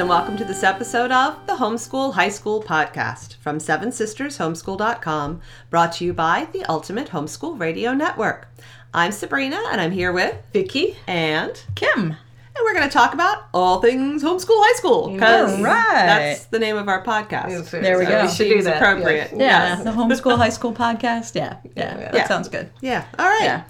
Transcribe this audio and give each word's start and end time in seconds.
Hello, 0.00 0.14
homeschool 0.14 0.22
friends, 0.22 0.34
and 0.34 0.34
welcome 0.34 0.36
to 0.38 0.44
this 0.44 0.62
episode 0.64 1.12
of 1.12 1.46
the 1.46 1.52
Homeschool 1.56 2.14
High 2.14 2.30
School 2.30 2.62
Podcast 2.62 3.36
from 3.36 3.60
Seven 3.60 3.92
Sisters 3.92 4.38
Homeschool.com, 4.38 5.42
brought 5.68 5.92
to 5.94 6.04
you 6.06 6.14
by 6.14 6.48
the 6.54 6.64
Ultimate 6.70 7.08
Homeschool 7.10 7.60
Radio 7.60 7.92
Network. 7.92 8.48
I'm 8.94 9.12
Sabrina, 9.12 9.60
and 9.70 9.78
I'm 9.78 9.90
here 9.90 10.10
with 10.12 10.34
Vicki. 10.54 10.96
and 11.06 11.50
Kym. 11.74 11.96
and 11.96 12.16
we're 12.62 12.72
going 12.72 12.88
to 12.88 12.92
talk 12.92 13.12
about 13.12 13.44
all 13.52 13.80
things 13.82 14.22
homeschool 14.22 14.56
high 14.58 14.76
school 14.78 15.10
because 15.12 15.58
All 15.58 15.62
right. 15.64 16.06
that's 16.06 16.44
the 16.46 16.58
name 16.58 16.76
of 16.78 16.88
our 16.88 17.04
podcast. 17.04 17.70
There 17.70 17.98
we 17.98 18.04
So 18.06 18.10
go. 18.10 18.22
We 18.22 18.28
should 18.30 18.48
do 18.48 18.62
that. 18.62 18.76
appropriate. 18.76 19.32
yes. 19.36 19.78
Yeah, 19.78 19.82
the 19.84 19.90
homeschool 19.90 20.36
high 20.38 20.48
school 20.48 20.72
podcast. 20.72 21.34
Yeah, 21.34 21.56
yeah, 21.76 21.96
that 21.96 22.14
Yeah. 22.14 22.26
sounds 22.26 22.48
good. 22.48 22.70
Yeah. 22.80 23.04
All 23.18 23.26
right. 23.26 23.42
Yeah. 23.44 23.62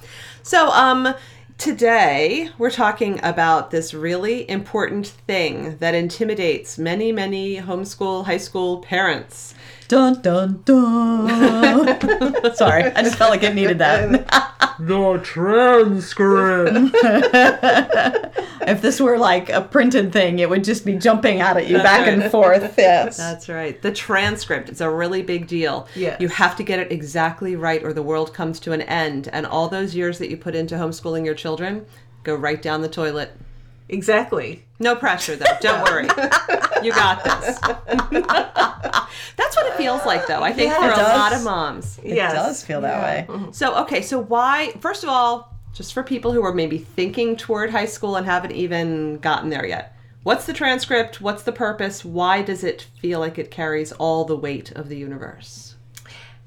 So, 0.44 0.70
um, 0.70 1.12
today 1.60 2.48
we're 2.56 2.70
talking 2.70 3.20
about 3.22 3.70
this 3.70 3.92
really 3.92 4.48
important 4.48 5.06
thing 5.06 5.76
that 5.76 5.94
intimidates 5.94 6.78
many, 6.78 7.12
many 7.12 7.58
homeschool 7.58 8.24
high 8.24 8.38
school 8.38 8.78
parents. 8.78 9.54
Dun 9.86 10.22
dun 10.22 10.62
dun. 10.64 12.54
Sorry, 12.54 12.84
I 12.84 13.02
just 13.02 13.16
felt 13.16 13.30
like 13.30 13.42
it 13.42 13.54
needed 13.54 13.76
that. 13.78 14.56
The 14.80 15.20
transcript. 15.22 16.94
if 18.66 18.82
this 18.82 19.00
were 19.00 19.18
like 19.18 19.50
a 19.50 19.60
printed 19.60 20.12
thing, 20.12 20.38
it 20.38 20.48
would 20.48 20.64
just 20.64 20.84
be 20.84 20.94
jumping 20.96 21.40
out 21.40 21.56
at 21.56 21.68
you 21.68 21.76
back 21.78 22.06
and 22.06 22.30
forth. 22.30 22.74
Yes. 22.80 23.16
That's 23.16 23.48
right. 23.48 23.80
The 23.80 23.92
transcript 23.92 24.68
is 24.70 24.80
a 24.80 24.90
really 24.90 25.22
big 25.22 25.46
deal. 25.46 25.86
Yes. 25.94 26.20
You 26.20 26.28
have 26.28 26.56
to 26.56 26.62
get 26.62 26.78
it 26.78 26.90
exactly 26.90 27.56
right 27.56 27.82
or 27.82 27.92
the 27.92 28.02
world 28.02 28.32
comes 28.32 28.58
to 28.60 28.72
an 28.72 28.82
end. 28.82 29.28
And 29.32 29.46
all 29.46 29.68
those 29.68 29.94
years 29.94 30.18
that 30.18 30.30
you 30.30 30.36
put 30.36 30.54
into 30.54 30.76
homeschooling 30.76 31.24
your 31.24 31.34
children 31.34 31.86
go 32.22 32.34
right 32.34 32.60
down 32.60 32.80
the 32.80 32.88
toilet. 32.88 33.32
Exactly. 33.92 34.64
No 34.78 34.94
pressure 34.96 35.36
though. 35.36 35.44
Don't 35.60 35.82
worry. 35.90 36.04
You 36.82 36.92
got 36.92 37.22
this. 37.24 37.58
That's 39.36 39.56
what 39.56 39.66
it 39.66 39.74
feels 39.76 40.04
like 40.06 40.26
though. 40.26 40.42
I 40.42 40.52
think 40.52 40.70
Yeah, 40.72 40.78
for 40.78 40.92
a 40.92 40.96
does. 40.96 41.18
lot 41.18 41.32
of 41.34 41.42
moms. 41.44 41.98
It 42.02 42.14
yes. 42.16 42.32
does 42.32 42.64
feel 42.64 42.80
that 42.82 43.02
way. 43.02 43.26
Mm-hmm. 43.28 43.52
So, 43.52 43.76
okay, 43.82 44.00
so 44.02 44.18
why, 44.20 44.72
first 44.80 45.02
of 45.02 45.08
all, 45.10 45.54
just 45.72 45.92
for 45.92 46.02
people 46.02 46.32
who 46.32 46.42
are 46.44 46.54
maybe 46.54 46.78
thinking 46.78 47.36
toward 47.36 47.70
high 47.70 47.84
school 47.86 48.16
and 48.16 48.26
haven't 48.26 48.52
even 48.52 49.18
gotten 49.18 49.50
there 49.50 49.66
yet, 49.66 49.94
what's 50.22 50.46
the 50.46 50.52
transcript? 50.52 51.20
What's 51.20 51.42
the 51.42 51.52
purpose? 51.52 52.04
Why 52.04 52.42
does 52.42 52.64
it 52.64 52.86
feel 53.00 53.18
like 53.20 53.38
it 53.38 53.50
carries 53.50 53.92
all 53.92 54.24
the 54.24 54.36
weight 54.36 54.70
of 54.72 54.88
the 54.88 54.96
universe? 54.96 55.69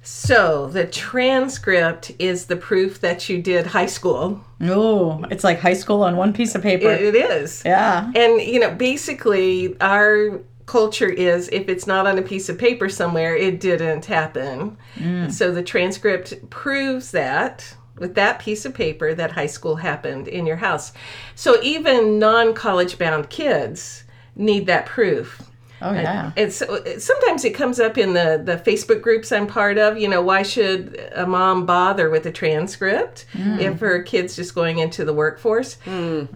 So 0.03 0.67
the 0.67 0.85
transcript 0.85 2.11
is 2.19 2.45
the 2.45 2.57
proof 2.57 2.99
that 3.01 3.29
you 3.29 3.41
did 3.41 3.65
high 3.65 3.85
school. 3.85 4.43
Oh, 4.61 5.23
it's 5.31 5.45
like 5.45 5.59
high 5.59 5.73
school 5.73 6.03
on 6.03 6.17
one 6.17 6.33
piece 6.33 6.55
of 6.55 6.61
paper. 6.61 6.91
It, 6.91 7.15
it 7.15 7.15
is. 7.15 7.63
yeah. 7.65 8.11
And, 8.13 8.41
you 8.41 8.59
know, 8.59 8.71
basically, 8.75 9.79
our 9.79 10.41
culture 10.65 11.09
is 11.09 11.49
if 11.49 11.69
it's 11.69 11.87
not 11.87 12.05
on 12.05 12.17
a 12.17 12.21
piece 12.21 12.49
of 12.49 12.57
paper 12.57 12.89
somewhere, 12.89 13.35
it 13.35 13.59
didn't 13.59 14.05
happen. 14.05 14.77
Mm. 14.95 15.31
So 15.31 15.51
the 15.51 15.63
transcript 15.63 16.49
proves 16.49 17.11
that 17.11 17.75
with 17.97 18.15
that 18.15 18.39
piece 18.39 18.65
of 18.65 18.73
paper 18.73 19.13
that 19.13 19.31
high 19.31 19.47
school 19.47 19.75
happened 19.75 20.27
in 20.27 20.45
your 20.45 20.57
house. 20.57 20.93
So 21.35 21.61
even 21.61 22.19
non 22.19 22.53
college 22.53 22.97
bound 22.97 23.29
kids 23.29 24.03
need 24.35 24.65
that 24.65 24.85
proof. 24.85 25.41
Oh 25.83 25.91
yeah. 25.93 26.31
And 26.37 26.51
so 26.51 26.81
sometimes 26.97 27.43
it 27.45 27.51
comes 27.51 27.79
up 27.79 27.97
in 27.97 28.13
the, 28.13 28.41
the 28.43 28.55
Facebook 28.57 29.01
groups 29.01 29.31
I'm 29.31 29.47
part 29.47 29.77
of. 29.77 29.97
You 29.97 30.07
know, 30.07 30.21
why 30.21 30.41
should 30.43 31.11
a 31.13 31.25
mom 31.27 31.65
bother 31.65 32.09
with 32.09 32.25
a 32.25 32.31
transcript 32.31 33.25
if 33.33 33.79
her 33.81 34.01
kid's 34.01 34.35
just 34.35 34.55
going 34.55 34.77
into 34.79 35.03
the 35.03 35.13
workforce? 35.13 35.77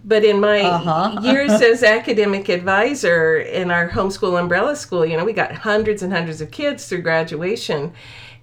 But 0.04 0.24
in 0.26 0.40
my 0.42 0.62
Uh-huh. 0.62 1.22
years 1.24 1.52
as 1.62 1.82
academic 1.84 2.50
advisor 2.50 3.38
in 3.38 3.72
our 3.72 3.90
homeschool 3.90 4.40
umbrella 4.40 4.76
school, 4.76 5.06
you 5.06 5.16
know, 5.18 5.24
we 5.26 5.34
got 5.34 5.52
hundreds 5.54 6.04
and 6.04 6.12
hundreds 6.12 6.42
of 6.42 6.52
kids 6.52 6.88
through 6.88 7.02
graduation. 7.04 7.94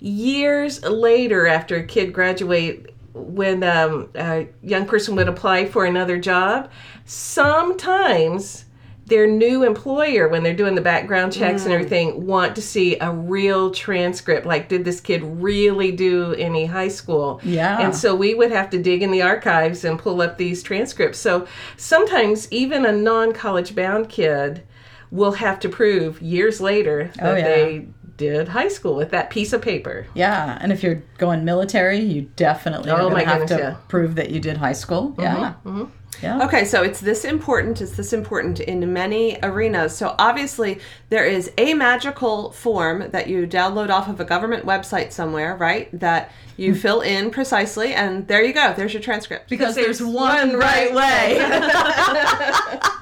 Years 0.01 0.83
later, 0.85 1.47
after 1.47 1.77
a 1.77 1.85
kid 1.85 2.13
graduate, 2.13 2.91
when 3.15 3.63
um, 3.63 4.09
a 4.17 4.49
young 4.63 4.87
person 4.87 5.15
would 5.17 5.29
apply 5.29 5.67
for 5.67 5.85
another 5.85 6.19
job, 6.19 6.69
sometimes 7.05 8.65
their 9.07 9.27
new 9.27 9.65
employer 9.65 10.29
when 10.29 10.43
they're 10.43 10.55
doing 10.55 10.75
the 10.75 10.81
background 10.81 11.33
checks 11.33 11.63
and 11.65 11.73
mm. 11.73 11.75
everything 11.75 12.27
want 12.27 12.55
to 12.57 12.63
see 12.63 12.97
a 13.01 13.11
real 13.13 13.71
transcript 13.71 14.47
like 14.47 14.69
did 14.69 14.85
this 14.85 15.01
kid 15.01 15.23
really 15.23 15.93
do 15.93 16.33
any 16.35 16.65
high 16.65 16.89
school 16.89 17.39
Yeah. 17.43 17.81
and 17.81 17.95
so 17.95 18.15
we 18.15 18.35
would 18.35 18.51
have 18.51 18.71
to 18.71 18.83
dig 18.83 19.03
in 19.03 19.11
the 19.11 19.21
archives 19.23 19.85
and 19.85 19.99
pull 19.99 20.23
up 20.23 20.39
these 20.39 20.63
transcripts 20.63 21.19
so 21.19 21.47
sometimes 21.77 22.51
even 22.51 22.87
a 22.87 22.93
non-college 22.93 23.75
bound 23.75 24.09
kid 24.09 24.63
will 25.11 25.33
have 25.33 25.61
to 25.61 25.69
prove 25.69 26.21
years 26.23 26.61
later 26.61 27.11
that 27.17 27.33
Oh, 27.33 27.37
yeah. 27.37 27.45
they 27.45 27.87
did 28.17 28.49
high 28.49 28.69
school 28.69 28.95
with 28.95 29.11
that 29.11 29.31
piece 29.31 29.53
of 29.53 29.63
paper 29.63 30.07
Yeah, 30.15 30.59
and 30.61 30.73
if 30.73 30.83
you're 30.83 31.03
going 31.19 31.45
military, 31.45 32.01
you 32.01 32.31
definitely 32.37 32.91
Oh, 32.91 32.95
are 32.95 33.01
going 33.01 33.13
my 33.15 33.25
to 33.25 33.31
have 33.31 33.41
goodness, 33.41 33.59
to 33.59 33.63
yeah. 33.65 33.77
prove 33.89 34.15
that 34.17 34.31
you 34.31 34.41
did 34.41 34.57
high 34.57 34.73
school. 34.73 35.11
Mm-hmm, 35.11 35.21
yeah. 35.21 35.55
Mm-hmm. 35.65 35.85
Yeah. 36.23 36.45
Okay, 36.45 36.65
so 36.65 36.83
it's 36.83 37.01
this 37.01 37.25
important. 37.25 37.81
It's 37.81 37.97
this 37.97 38.13
important 38.13 38.61
in 38.61 38.93
many 38.93 39.37
arenas. 39.43 39.97
So 39.97 40.15
obviously, 40.19 40.79
there 41.11 41.25
is 41.25 41.51
a 41.59 41.75
magical 41.75 42.53
form 42.53 43.11
that 43.11 43.29
you 43.29 43.47
download 43.47 43.91
off 43.91 44.09
of 44.09 44.21
a 44.21 44.25
government 44.25 44.65
website 44.65 45.13
somewhere, 45.13 45.57
right? 45.57 45.89
That 45.99 46.31
you 46.57 46.73
hmm. 46.73 46.79
fill 46.79 47.01
in 47.01 47.31
precisely, 47.31 47.95
and 47.95 48.29
there 48.29 48.45
you 48.45 48.53
go. 48.53 48.75
There's 48.75 48.95
your 48.95 49.03
transcript. 49.03 49.51
Because 49.51 49.75
there's 49.75 49.99
there's 49.99 50.13
one 50.13 50.57
right 50.57 50.95
way. 50.95 51.41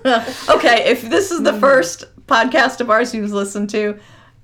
okay, 0.48 0.90
if 0.90 1.02
this 1.02 1.30
is 1.30 1.42
the 1.42 1.50
mm-hmm. 1.50 1.60
first 1.60 2.04
podcast 2.30 2.80
of 2.80 2.90
ours 2.90 3.14
you've 3.14 3.32
listened 3.32 3.70
to, 3.70 3.98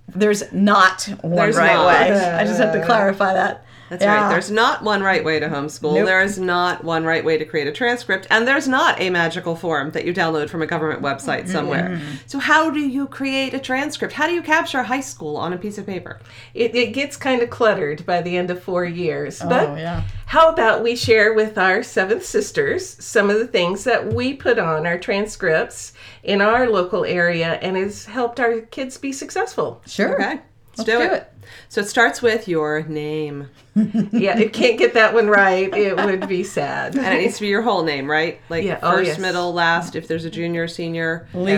there's 0.08 0.52
not 0.52 1.04
one 1.22 1.36
There's 1.36 1.56
right 1.56 1.74
not. 1.74 1.86
way. 1.86 2.12
I 2.34 2.44
just 2.44 2.60
have 2.60 2.72
to 2.72 2.84
clarify 2.84 3.32
that. 3.34 3.64
That's 3.88 4.02
Yeah. 4.02 4.22
right. 4.22 4.30
There's 4.30 4.50
not 4.50 4.82
one 4.82 5.02
right 5.02 5.24
way 5.24 5.38
to 5.38 5.48
homeschool. 5.48 5.94
Nope. 5.94 6.06
There 6.06 6.20
is 6.20 6.38
not 6.38 6.84
one 6.84 7.04
right 7.04 7.24
way 7.24 7.38
to 7.38 7.44
create 7.44 7.66
a 7.66 7.72
transcript, 7.72 8.26
and 8.30 8.46
there's 8.46 8.66
not 8.66 9.00
a 9.00 9.10
magical 9.10 9.54
form 9.54 9.90
that 9.92 10.04
you 10.04 10.12
download 10.12 10.48
from 10.48 10.62
a 10.62 10.66
government 10.66 11.02
website 11.02 11.42
mm-hmm. 11.42 11.52
somewhere. 11.52 11.88
Mm-hmm. 11.90 12.14
So 12.26 12.38
how 12.38 12.70
do 12.70 12.80
you 12.80 13.06
create 13.06 13.54
a 13.54 13.58
transcript? 13.58 14.14
How 14.14 14.26
do 14.26 14.32
you 14.32 14.42
capture 14.42 14.82
high 14.82 15.00
school 15.00 15.36
on 15.36 15.52
a 15.52 15.58
piece 15.58 15.78
of 15.78 15.86
paper? 15.86 16.20
it, 16.54 16.74
it 16.74 16.92
gets 16.92 17.16
kind 17.16 17.42
of 17.42 17.50
cluttered 17.50 18.04
by 18.06 18.22
the 18.22 18.36
end 18.36 18.50
of 18.50 18.62
four 18.62 18.84
years 18.84 19.40
oh, 19.42 19.48
but 19.48 19.68
Oh, 19.70 19.76
yeah. 19.76 20.02
How 20.26 20.48
about 20.50 20.82
we 20.82 20.96
share 20.96 21.32
with 21.34 21.56
our 21.56 21.82
seventh 21.82 22.24
sisters 22.24 22.96
some 23.02 23.30
of 23.30 23.38
the 23.38 23.46
things 23.46 23.84
that 23.84 24.12
we 24.12 24.34
put 24.34 24.58
on 24.58 24.86
our 24.86 24.98
transcripts 24.98 25.92
in 26.24 26.40
our 26.40 26.68
local 26.68 27.04
area 27.04 27.54
and 27.62 27.76
has 27.76 28.06
helped 28.06 28.40
our 28.40 28.60
kids 28.60 28.98
be 28.98 29.12
successful? 29.12 29.82
Sure. 29.86 30.14
Okay, 30.14 30.28
let's, 30.30 30.78
Let's 30.78 30.90
do, 30.90 30.98
do 30.98 31.02
it. 31.04 31.12
it. 31.12 31.32
So 31.68 31.80
it 31.82 31.88
starts 31.88 32.22
with 32.22 32.48
your 32.48 32.82
name, 32.82 33.48
Yeah, 33.76 34.34
if 34.34 34.40
you 34.40 34.48
can't 34.50 34.78
get 34.78 34.94
that 34.94 35.12
one 35.12 35.28
right, 35.28 35.72
it 35.74 35.96
would 35.96 36.26
be 36.28 36.42
sad. 36.42 36.96
and 36.96 37.06
it 37.14 37.18
needs 37.20 37.34
to 37.36 37.42
be 37.42 37.48
your 37.48 37.60
whole 37.62 37.82
name, 37.82 38.10
right? 38.10 38.40
Like 38.48 38.64
Yeah, 38.64 38.78
oh, 38.82 38.92
first, 38.92 39.06
yes. 39.08 39.18
middle, 39.18 39.52
last. 39.52 39.94
If 39.96 40.08
there's 40.08 40.24
a 40.24 40.30
junior, 40.30 40.66
senior. 40.66 41.28
Legal, 41.34 41.50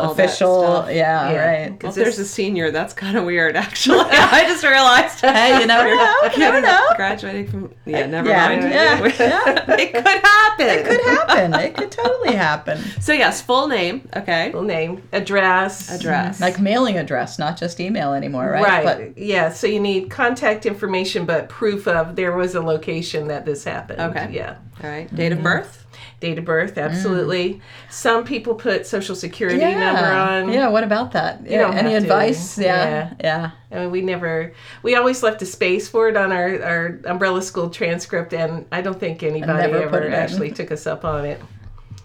Absolutely. 0.00 0.06
All 0.06 0.14
that 0.14 0.24
official. 0.24 0.86
Yeah, 0.90 1.30
Yeah. 1.30 1.46
right. 1.46 1.82
Well, 1.82 1.90
if 1.90 1.96
there's 1.96 2.18
a 2.18 2.24
senior, 2.24 2.70
that's 2.70 2.94
kind 2.94 3.16
of 3.18 3.24
weird, 3.24 3.56
actually. 3.66 3.98
I 4.10 4.44
just 4.48 4.64
realized. 4.64 5.20
Hey, 5.20 5.60
you 5.60 5.66
never 5.66 5.94
know. 5.94 6.18
You 6.32 6.38
never 6.38 6.60
know. 6.62 6.86
Graduating 6.96 7.48
from 7.48 7.74
yeah, 7.84 8.00
uh, 8.00 8.06
never 8.06 8.28
Yeah, 8.28 8.48
mind. 8.48 8.62
yeah, 8.62 9.04
yeah. 9.18 9.76
it 9.78 9.92
could 9.92 10.04
happen. 10.06 10.66
It 10.68 10.84
could 10.86 11.00
happen. 11.02 11.54
It 11.54 11.76
could 11.76 11.90
totally 11.90 12.34
happen. 12.34 12.78
So 13.00 13.12
yes, 13.12 13.42
full 13.42 13.68
name. 13.68 14.08
Okay. 14.16 14.50
Full 14.52 14.62
name, 14.62 15.02
address, 15.12 15.90
Address. 15.94 16.40
Like 16.40 16.58
mailing 16.58 16.96
address, 16.96 17.38
not 17.38 17.58
just 17.58 17.80
email 17.80 18.14
anymore, 18.14 18.48
right? 18.50 18.84
Right. 18.84 19.12
yeah. 19.18 19.50
So 19.52 19.66
you 19.66 19.80
need 19.80 20.08
contact 20.10 20.64
information, 20.64 21.26
but 21.26 21.48
proof 21.50 21.65
of 21.86 22.16
there 22.16 22.36
was 22.36 22.54
a 22.54 22.60
location 22.60 23.28
that 23.28 23.44
this 23.44 23.64
happened. 23.64 24.00
Okay. 24.00 24.30
Yeah. 24.32 24.56
All 24.82 24.90
right. 24.90 25.12
Date 25.14 25.32
Mm-hmm. 25.32 25.38
of 25.38 25.44
birth. 25.44 25.82
Date 26.20 26.38
of 26.38 26.46
birth, 26.46 26.78
absolutely. 26.78 27.60
Some 27.90 28.24
people 28.24 28.54
put 28.54 28.86
social 28.86 29.14
security 29.14 29.58
yeah. 29.58 29.92
number 29.92 30.06
on. 30.10 30.52
Yeah, 30.52 30.68
what 30.68 30.82
about 30.82 31.12
that? 31.12 31.42
Yeah, 31.44 31.62
don't 31.62 31.76
any 31.76 31.94
advice? 31.94 32.56
Yeah. 32.56 33.12
Yeah. 33.22 33.50
I 33.70 33.80
mean, 33.80 33.90
we 33.90 34.00
never, 34.00 34.54
we 34.82 34.94
always 34.96 35.22
left 35.22 35.42
a 35.42 35.46
space 35.46 35.88
for 35.88 36.08
it 36.08 36.16
on 36.16 36.32
our, 36.32 36.62
our 36.62 37.00
umbrella 37.04 37.42
school 37.42 37.68
transcript, 37.68 38.32
and 38.32 38.64
I 38.72 38.80
don't 38.80 38.98
think 38.98 39.22
anybody 39.22 39.72
ever 39.72 40.10
actually 40.10 40.52
took 40.52 40.70
us 40.72 40.86
up 40.86 41.04
on 41.04 41.26
it. 41.26 41.40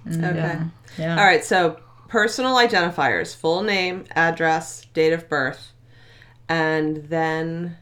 Okay. 0.07 0.60
Yeah. 0.98 1.18
All 1.18 1.25
right. 1.25 1.44
So 1.44 1.80
personal 2.10 2.56
identifiers: 2.56 3.34
full 3.34 3.64
name, 3.64 4.04
address, 4.16 4.86
date 4.94 5.14
of 5.14 5.30
birth, 5.30 5.72
and 6.51 6.98
then 7.09 7.77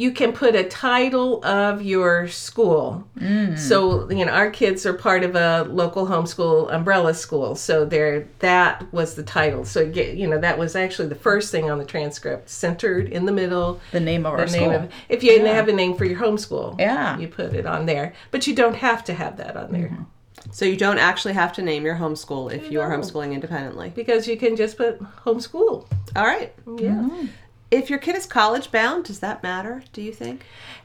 You 0.00 0.12
can 0.12 0.32
put 0.32 0.54
a 0.54 0.62
title 0.62 1.44
of 1.44 1.82
your 1.82 2.28
school. 2.28 3.04
Mm. 3.18 3.58
So, 3.58 4.08
you 4.18 4.24
know, 4.24 4.30
our 4.32 4.48
kids 4.48 4.86
are 4.86 4.92
part 4.94 5.24
of 5.24 5.34
a 5.34 5.64
local 5.82 6.06
homeschool 6.06 6.72
umbrella 6.72 7.14
school. 7.14 7.56
So 7.56 7.84
there, 7.84 8.28
that 8.38 8.72
was 8.92 9.16
the 9.16 9.24
title. 9.24 9.64
So, 9.64 9.80
you 9.80 9.90
get- 9.92 10.14
you 10.16 10.28
know, 10.30 10.38
that 10.38 10.56
was 10.56 10.76
actually 10.76 11.08
the 11.08 11.16
first 11.28 11.50
thing 11.50 11.68
on 11.68 11.78
the 11.78 11.84
transcript, 11.84 12.48
centered 12.48 13.08
in 13.16 13.26
the 13.26 13.32
middle. 13.32 13.80
The 13.90 13.98
name 13.98 14.24
of 14.24 14.34
The 14.36 14.38
our 14.44 14.46
name 14.46 14.70
school. 14.70 14.84
of, 14.84 14.92
if 15.08 15.24
you 15.24 15.44
have 15.44 15.66
a 15.68 15.72
name 15.72 15.94
for 15.98 16.04
your 16.04 16.20
homeschool, 16.20 16.78
Yeah. 16.78 17.18
you 17.18 17.26
put 17.26 17.52
it 17.60 17.66
on 17.66 17.86
there. 17.86 18.12
But 18.30 18.46
you 18.46 18.54
don't 18.54 18.76
have 18.76 19.02
to 19.08 19.12
have 19.14 19.36
that 19.38 19.56
on 19.56 19.72
there. 19.72 19.88
Mm-hmm. 19.88 20.52
So 20.52 20.64
you 20.64 20.76
don't 20.76 20.98
actually 21.10 21.34
have 21.34 21.52
to 21.54 21.62
name 21.62 21.82
your 21.84 21.96
homeschool 21.96 22.52
if 22.58 22.70
you 22.70 22.80
are 22.80 22.88
homeschooling 22.96 23.32
independently. 23.32 23.88
because 24.00 24.28
you 24.28 24.36
can 24.36 24.54
just 24.54 24.76
put 24.76 25.00
homeschool. 25.24 25.86
All 26.14 26.24
right. 26.34 26.52
Yeah. 26.86 27.02
Mm-hmm. 27.02 27.26
If 27.70 27.90
your 27.90 27.98
kid 27.98 28.16
is 28.16 28.26
college 28.26 28.70
bound, 28.72 29.04
does 29.04 29.20
that 29.20 29.42
matter, 29.42 29.82
do 29.92 30.00
you 30.00 30.12
think? 30.12 30.44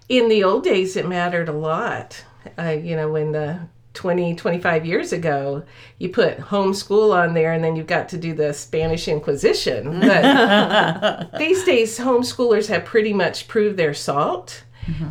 In 0.09 0.27
the 0.27 0.43
old 0.43 0.63
days, 0.63 0.95
it 0.95 1.07
mattered 1.07 1.47
a 1.47 1.53
lot. 1.53 2.23
Uh, 2.57 2.71
you 2.71 2.95
know, 2.95 3.09
when 3.11 3.31
the 3.31 3.61
20, 3.93 4.35
25 4.35 4.85
years 4.85 5.13
ago, 5.13 5.63
you 5.97 6.09
put 6.09 6.37
homeschool 6.37 7.15
on 7.15 7.33
there 7.33 7.53
and 7.53 7.63
then 7.63 7.75
you've 7.75 7.87
got 7.87 8.09
to 8.09 8.17
do 8.17 8.33
the 8.33 8.53
Spanish 8.53 9.07
Inquisition. 9.07 9.99
But 10.01 11.31
these 11.37 11.63
days, 11.63 11.99
homeschoolers 11.99 12.67
have 12.67 12.85
pretty 12.85 13.13
much 13.13 13.47
proved 13.47 13.77
their 13.77 13.93
salt. 13.93 14.63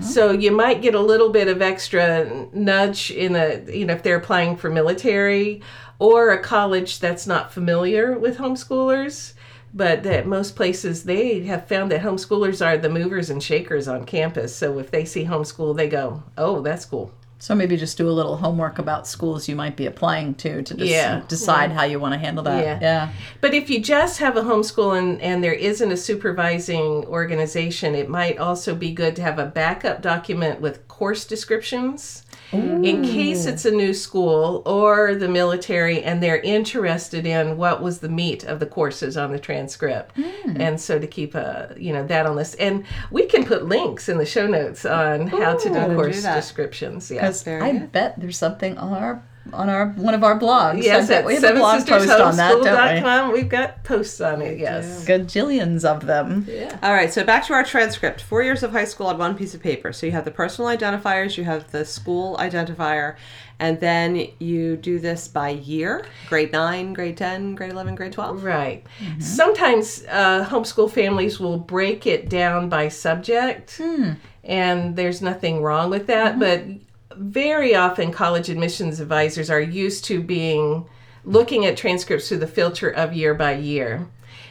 So 0.02 0.32
you 0.32 0.50
might 0.50 0.82
get 0.82 0.94
a 0.94 1.00
little 1.00 1.30
bit 1.30 1.48
of 1.48 1.62
extra 1.62 2.46
nudge 2.52 3.10
in 3.10 3.34
a, 3.34 3.62
you 3.72 3.86
know, 3.86 3.94
if 3.94 4.02
they're 4.02 4.16
applying 4.16 4.56
for 4.56 4.68
military 4.68 5.62
or 5.98 6.30
a 6.30 6.42
college 6.42 6.98
that's 6.98 7.26
not 7.26 7.52
familiar 7.52 8.18
with 8.18 8.36
homeschoolers. 8.36 9.32
But 9.74 10.02
that 10.02 10.26
most 10.26 10.54
places 10.54 11.04
they 11.04 11.40
have 11.44 11.66
found 11.66 11.90
that 11.92 12.02
homeschoolers 12.02 12.64
are 12.64 12.76
the 12.76 12.90
movers 12.90 13.30
and 13.30 13.42
shakers 13.42 13.88
on 13.88 14.04
campus. 14.04 14.54
So 14.54 14.78
if 14.78 14.90
they 14.90 15.04
see 15.04 15.24
homeschool, 15.24 15.76
they 15.76 15.88
go, 15.88 16.22
"Oh, 16.36 16.60
that's 16.60 16.84
cool." 16.84 17.10
So 17.38 17.56
maybe 17.56 17.76
just 17.76 17.98
do 17.98 18.08
a 18.08 18.12
little 18.12 18.36
homework 18.36 18.78
about 18.78 19.08
schools 19.08 19.48
you 19.48 19.56
might 19.56 19.74
be 19.76 19.86
applying 19.86 20.34
to 20.36 20.62
to 20.62 20.76
Yeah. 20.76 21.22
decide 21.26 21.72
how 21.72 21.82
you 21.82 21.98
want 21.98 22.14
to 22.14 22.18
handle 22.20 22.44
that. 22.44 22.62
Yeah. 22.62 22.78
yeah. 22.80 23.08
But 23.40 23.52
if 23.52 23.68
you 23.68 23.80
just 23.80 24.20
have 24.20 24.36
a 24.36 24.42
homeschool 24.42 24.96
and, 24.96 25.20
and 25.20 25.42
there 25.42 25.52
isn't 25.52 25.90
a 25.90 25.96
supervising 25.96 27.04
organization, 27.06 27.96
it 27.96 28.08
might 28.08 28.38
also 28.38 28.76
be 28.76 28.92
good 28.92 29.16
to 29.16 29.22
have 29.22 29.40
a 29.40 29.46
backup 29.46 30.02
document 30.02 30.60
with 30.60 30.86
course 30.86 31.24
descriptions 31.24 32.22
in 32.52 33.02
case 33.02 33.46
it's 33.46 33.64
a 33.64 33.70
new 33.70 33.94
school 33.94 34.62
or 34.66 35.14
the 35.14 35.28
military 35.28 36.02
and 36.02 36.22
they're 36.22 36.40
interested 36.40 37.26
in 37.26 37.56
what 37.56 37.82
was 37.82 38.00
the 38.00 38.08
meat 38.08 38.44
of 38.44 38.60
the 38.60 38.66
courses 38.66 39.16
on 39.16 39.32
the 39.32 39.38
transcript. 39.38 40.16
Hmm. 40.16 40.60
And 40.60 40.80
so 40.80 40.98
to 40.98 41.06
keep 41.06 41.34
a, 41.34 41.74
you 41.78 41.92
know, 41.92 42.06
that 42.06 42.26
on 42.26 42.36
this. 42.36 42.54
And 42.54 42.84
we 43.10 43.26
can 43.26 43.44
put 43.44 43.66
links 43.66 44.08
in 44.08 44.18
the 44.18 44.26
show 44.26 44.46
notes 44.46 44.84
on 44.84 45.28
how 45.28 45.56
to 45.56 45.68
do 45.68 45.74
do 45.74 45.94
course 45.94 46.22
that. 46.22 46.36
descriptions. 46.36 47.10
Yeah. 47.10 47.20
Because 47.22 47.42
Very 47.42 47.62
I 47.62 47.72
good. 47.72 47.92
bet 47.92 48.20
there's 48.20 48.38
something 48.38 48.76
on 48.78 48.92
our 48.92 49.24
on 49.52 49.68
our 49.68 49.88
one 49.90 50.14
of 50.14 50.24
our 50.24 50.38
blogs. 50.38 50.82
Yes, 50.82 51.10
I 51.10 51.16
at 51.16 51.24
we 51.24 51.34
have 51.34 51.44
a 51.44 51.54
blog 51.54 51.86
post 51.86 52.10
on 52.10 52.36
that, 52.36 52.50
don't 52.50 52.62
we? 52.62 52.66
sevensistersHomeschool.com. 52.66 53.32
We've 53.32 53.48
got 53.48 53.84
posts 53.84 54.20
on 54.20 54.42
it, 54.42 54.58
yes. 54.58 55.06
Gajillions 55.06 55.84
of 55.84 56.06
them. 56.06 56.46
Yeah. 56.48 56.78
All 56.82 56.92
right, 56.92 57.12
so 57.12 57.24
back 57.24 57.46
to 57.46 57.52
our 57.52 57.64
transcript. 57.64 58.20
Four 58.20 58.42
years 58.42 58.62
of 58.62 58.72
high 58.72 58.84
school 58.84 59.08
on 59.08 59.18
one 59.18 59.36
piece 59.36 59.54
of 59.54 59.62
paper. 59.62 59.92
So 59.92 60.06
you 60.06 60.12
have 60.12 60.24
the 60.24 60.30
personal 60.30 60.70
identifiers, 60.70 61.36
you 61.36 61.44
have 61.44 61.70
the 61.70 61.84
school 61.84 62.36
identifier, 62.38 63.16
and 63.58 63.78
then 63.78 64.26
you 64.38 64.76
do 64.76 64.98
this 64.98 65.28
by 65.28 65.50
year 65.50 66.04
grade 66.28 66.52
9, 66.52 66.92
grade 66.94 67.16
10, 67.16 67.54
grade 67.54 67.72
11, 67.72 67.94
grade 67.94 68.12
12. 68.12 68.42
Right. 68.42 68.84
Mm-hmm. 68.98 69.20
Sometimes 69.20 70.04
uh, 70.08 70.44
homeschool 70.44 70.90
families 70.90 71.38
will 71.38 71.58
break 71.58 72.06
it 72.06 72.28
down 72.28 72.68
by 72.68 72.88
subject, 72.88 73.76
hmm. 73.76 74.12
and 74.42 74.96
there's 74.96 75.22
nothing 75.22 75.62
wrong 75.62 75.90
with 75.90 76.06
that. 76.08 76.36
Mm-hmm. 76.36 76.40
But 76.40 76.91
very 77.22 77.74
often, 77.74 78.12
college 78.12 78.48
admissions 78.48 79.00
advisors 79.00 79.50
are 79.50 79.60
used 79.60 80.04
to 80.06 80.22
being 80.22 80.86
looking 81.24 81.64
at 81.66 81.76
transcripts 81.76 82.28
through 82.28 82.38
the 82.38 82.46
filter 82.46 82.88
of 82.88 83.12
year 83.12 83.34
by 83.34 83.54
year. 83.54 84.08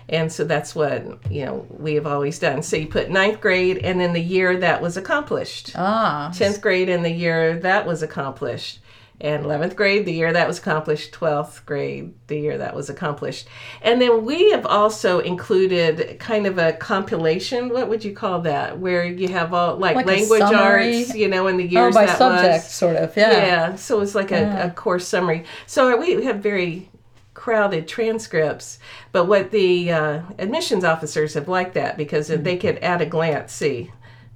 And 0.09 0.31
so 0.31 0.43
that's 0.43 0.75
what 0.75 1.05
you 1.31 1.45
know 1.45 1.65
we 1.69 1.93
have 1.95 2.07
always 2.07 2.37
done. 2.39 2.63
So 2.63 2.75
you 2.75 2.87
put 2.87 3.09
ninth 3.09 3.39
grade 3.39 3.77
and 3.77 3.99
then 3.99 4.13
the 4.13 4.21
year 4.21 4.57
that 4.57 4.81
was 4.81 4.97
accomplished. 4.97 5.71
Ah. 5.75 6.31
10th 6.33 6.59
grade 6.59 6.89
in 6.89 7.01
the 7.01 7.11
year 7.11 7.57
that 7.59 7.85
was 7.85 8.03
accomplished 8.03 8.80
and 9.21 9.45
11th 9.45 9.75
grade 9.75 10.05
the 10.05 10.11
year 10.13 10.33
that 10.33 10.47
was 10.47 10.57
accomplished 10.57 11.13
12th 11.13 11.63
grade 11.65 12.13
the 12.27 12.39
year 12.39 12.57
that 12.57 12.75
was 12.75 12.89
accomplished. 12.89 13.47
And 13.81 14.01
then 14.01 14.25
we 14.25 14.49
have 14.51 14.65
also 14.65 15.19
included 15.19 16.19
kind 16.19 16.47
of 16.47 16.57
a 16.57 16.73
compilation 16.73 17.69
what 17.69 17.87
would 17.87 18.03
you 18.03 18.13
call 18.13 18.41
that? 18.41 18.79
Where 18.79 19.05
you 19.05 19.27
have 19.29 19.53
all 19.53 19.77
like, 19.77 19.95
Like 19.95 20.07
language 20.07 20.41
arts 20.41 21.15
you 21.15 21.27
know 21.27 21.47
in 21.47 21.57
the 21.57 21.65
Oh, 21.77 21.83
years 21.83 21.95
by 21.95 22.07
that 22.07 22.17
subject, 22.17 22.63
was. 22.65 22.71
sort 22.73 22.95
of. 22.95 23.15
Yeah. 23.15 23.31
yeah 23.31 23.75
so 23.75 24.01
it's 24.01 24.15
like 24.15 24.31
a, 24.31 24.65
a 24.65 24.71
course 24.71 25.07
summary. 25.07 25.45
So 25.67 25.97
we 25.97 26.25
have 26.25 26.37
very 26.39 26.89
crowded 27.33 27.87
transcripts 27.87 28.77
but 29.11 29.25
what 29.25 29.51
the 29.51 29.91
uh, 29.91 30.21
admissions 30.37 30.83
officers 30.83 31.33
have 31.33 31.47
liked 31.47 31.73
that 31.73 31.97
because 31.97 32.27
they 32.27 32.57
could 32.57 32.77
at 32.79 33.01
a 33.01 33.05
glance 33.05 33.53
see 33.53 33.89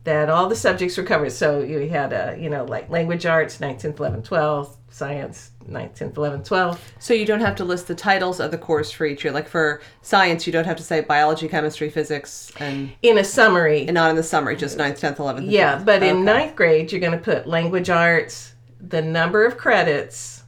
that 0.06 0.30
all 0.30 0.48
the 0.48 0.56
subjects 0.56 0.98
were 0.98 1.04
covered 1.04 1.32
so 1.32 1.60
you 1.62 1.90
had 1.90 2.14
a 2.14 2.38
you 2.40 2.50
know 2.50 2.64
like 2.64 2.90
language 2.90 3.26
arts 3.26 3.58
9th 3.58 3.82
10th 3.82 3.96
11th 3.96 4.28
12th 4.28 4.78
science 4.90 5.52
9th 5.70 5.98
10th 5.98 6.14
11th 6.14 6.48
12th 6.48 6.80
So 7.00 7.14
you 7.14 7.26
don't 7.26 7.42
have 7.42 7.56
to 7.56 7.66
list 7.66 7.88
the 7.88 7.96
titles 7.96 8.40
of 8.40 8.52
the 8.52 8.58
course 8.58 8.92
for 8.92 9.06
each 9.06 9.24
year. 9.24 9.34
Like 9.34 9.48
for 9.48 9.82
science, 10.04 10.46
you 10.46 10.54
don't 10.54 10.66
have 10.66 10.78
to 10.78 10.84
say 10.84 11.02
biology, 11.02 11.48
chemistry, 11.48 11.90
physics, 11.90 12.52
and, 12.60 12.92
in 13.02 13.18
a 13.18 13.24
summary 13.24 13.82
and 13.88 13.96
not 13.96 14.12
in 14.12 14.16
the 14.16 14.24
summary, 14.24 14.56
just 14.56 14.78
9th, 14.78 15.00
10th, 15.00 15.18
11th. 15.18 15.38
and 15.40 15.52
yeah 15.52 15.78
12th. 15.80 15.86
but 15.86 16.04
in 16.04 16.24
ninth 16.24 16.56
grade 16.56 16.92
you're 16.92 17.02
going 17.02 17.12
to 17.12 17.18
put 17.18 17.48
language 17.48 17.90
arts 17.90 18.54
the 18.80 19.02
number 19.02 19.44
of 19.46 19.58
credits 19.58 20.44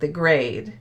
the 0.00 0.08
grade 0.08 0.72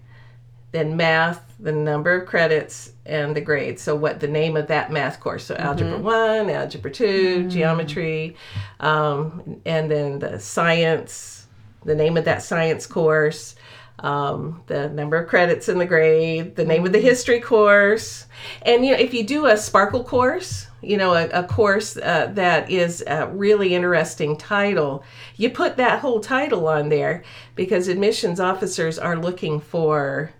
then 0.71 0.97
math 0.97 1.44
the 1.59 1.71
number 1.71 2.13
of 2.13 2.27
credits 2.27 2.91
and 3.05 3.35
the 3.35 3.41
grade 3.41 3.79
so 3.79 3.95
what 3.95 4.19
the 4.19 4.27
name 4.27 4.57
of 4.57 4.67
that 4.67 4.91
math 4.91 5.19
course. 5.19 5.45
So 5.45 5.55
algebra 5.55 5.97
1 5.97 6.49
algebra 6.49 6.91
2 6.91 7.49
geometry 7.49 8.35
um, 8.79 9.61
and 9.65 9.89
then 9.89 10.19
the 10.19 10.39
science 10.39 11.47
the 11.83 11.95
name 11.95 12.17
of 12.17 12.25
that 12.25 12.43
science 12.43 12.85
course 12.85 13.55
um, 13.99 14.61
the 14.67 14.89
number 14.89 15.15
of 15.15 15.29
credits 15.29 15.69
in 15.69 15.77
the 15.77 15.85
grade 15.85 16.55
the 16.55 16.65
name 16.65 16.85
of 16.85 16.91
the 16.91 16.99
history 16.99 17.39
course. 17.39 18.25
And 18.63 18.85
you 18.85 18.91
know 18.91 18.99
if 18.99 19.13
you 19.13 19.23
do 19.23 19.45
a 19.45 19.55
sparkle 19.55 20.03
course 20.03 20.67
you 20.81 20.97
know 20.97 21.13
a, 21.13 21.27
a 21.29 21.43
course 21.43 21.97
uh, 21.97 22.31
that 22.33 22.69
is 22.69 23.03
a 23.07 23.27
really 23.27 23.73
interesting 23.73 24.37
title 24.37 25.03
you 25.37 25.49
put 25.49 25.77
that 25.77 25.99
whole 25.99 26.19
title 26.19 26.67
on 26.67 26.89
there 26.89 27.23
because 27.55 27.87
admissions 27.87 28.39
officers 28.39 28.99
are 28.99 29.17
looking 29.17 29.59
for 29.59 30.31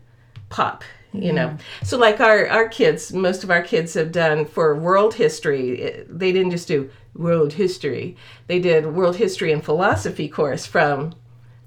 pop 0.49 0.83
you 1.21 1.33
know. 1.33 1.47
Mm-hmm. 1.47 1.85
So 1.85 1.97
like 1.97 2.19
our 2.19 2.47
our 2.47 2.67
kids 2.67 3.13
most 3.13 3.43
of 3.43 3.51
our 3.51 3.61
kids 3.61 3.93
have 3.93 4.11
done 4.11 4.45
for 4.45 4.75
world 4.75 5.13
history 5.15 6.03
they 6.09 6.31
didn't 6.31 6.51
just 6.51 6.67
do 6.67 6.89
world 7.15 7.53
history. 7.53 8.17
They 8.47 8.59
did 8.59 8.93
world 8.93 9.15
history 9.15 9.51
and 9.51 9.63
philosophy 9.63 10.27
course 10.27 10.65
from 10.65 11.13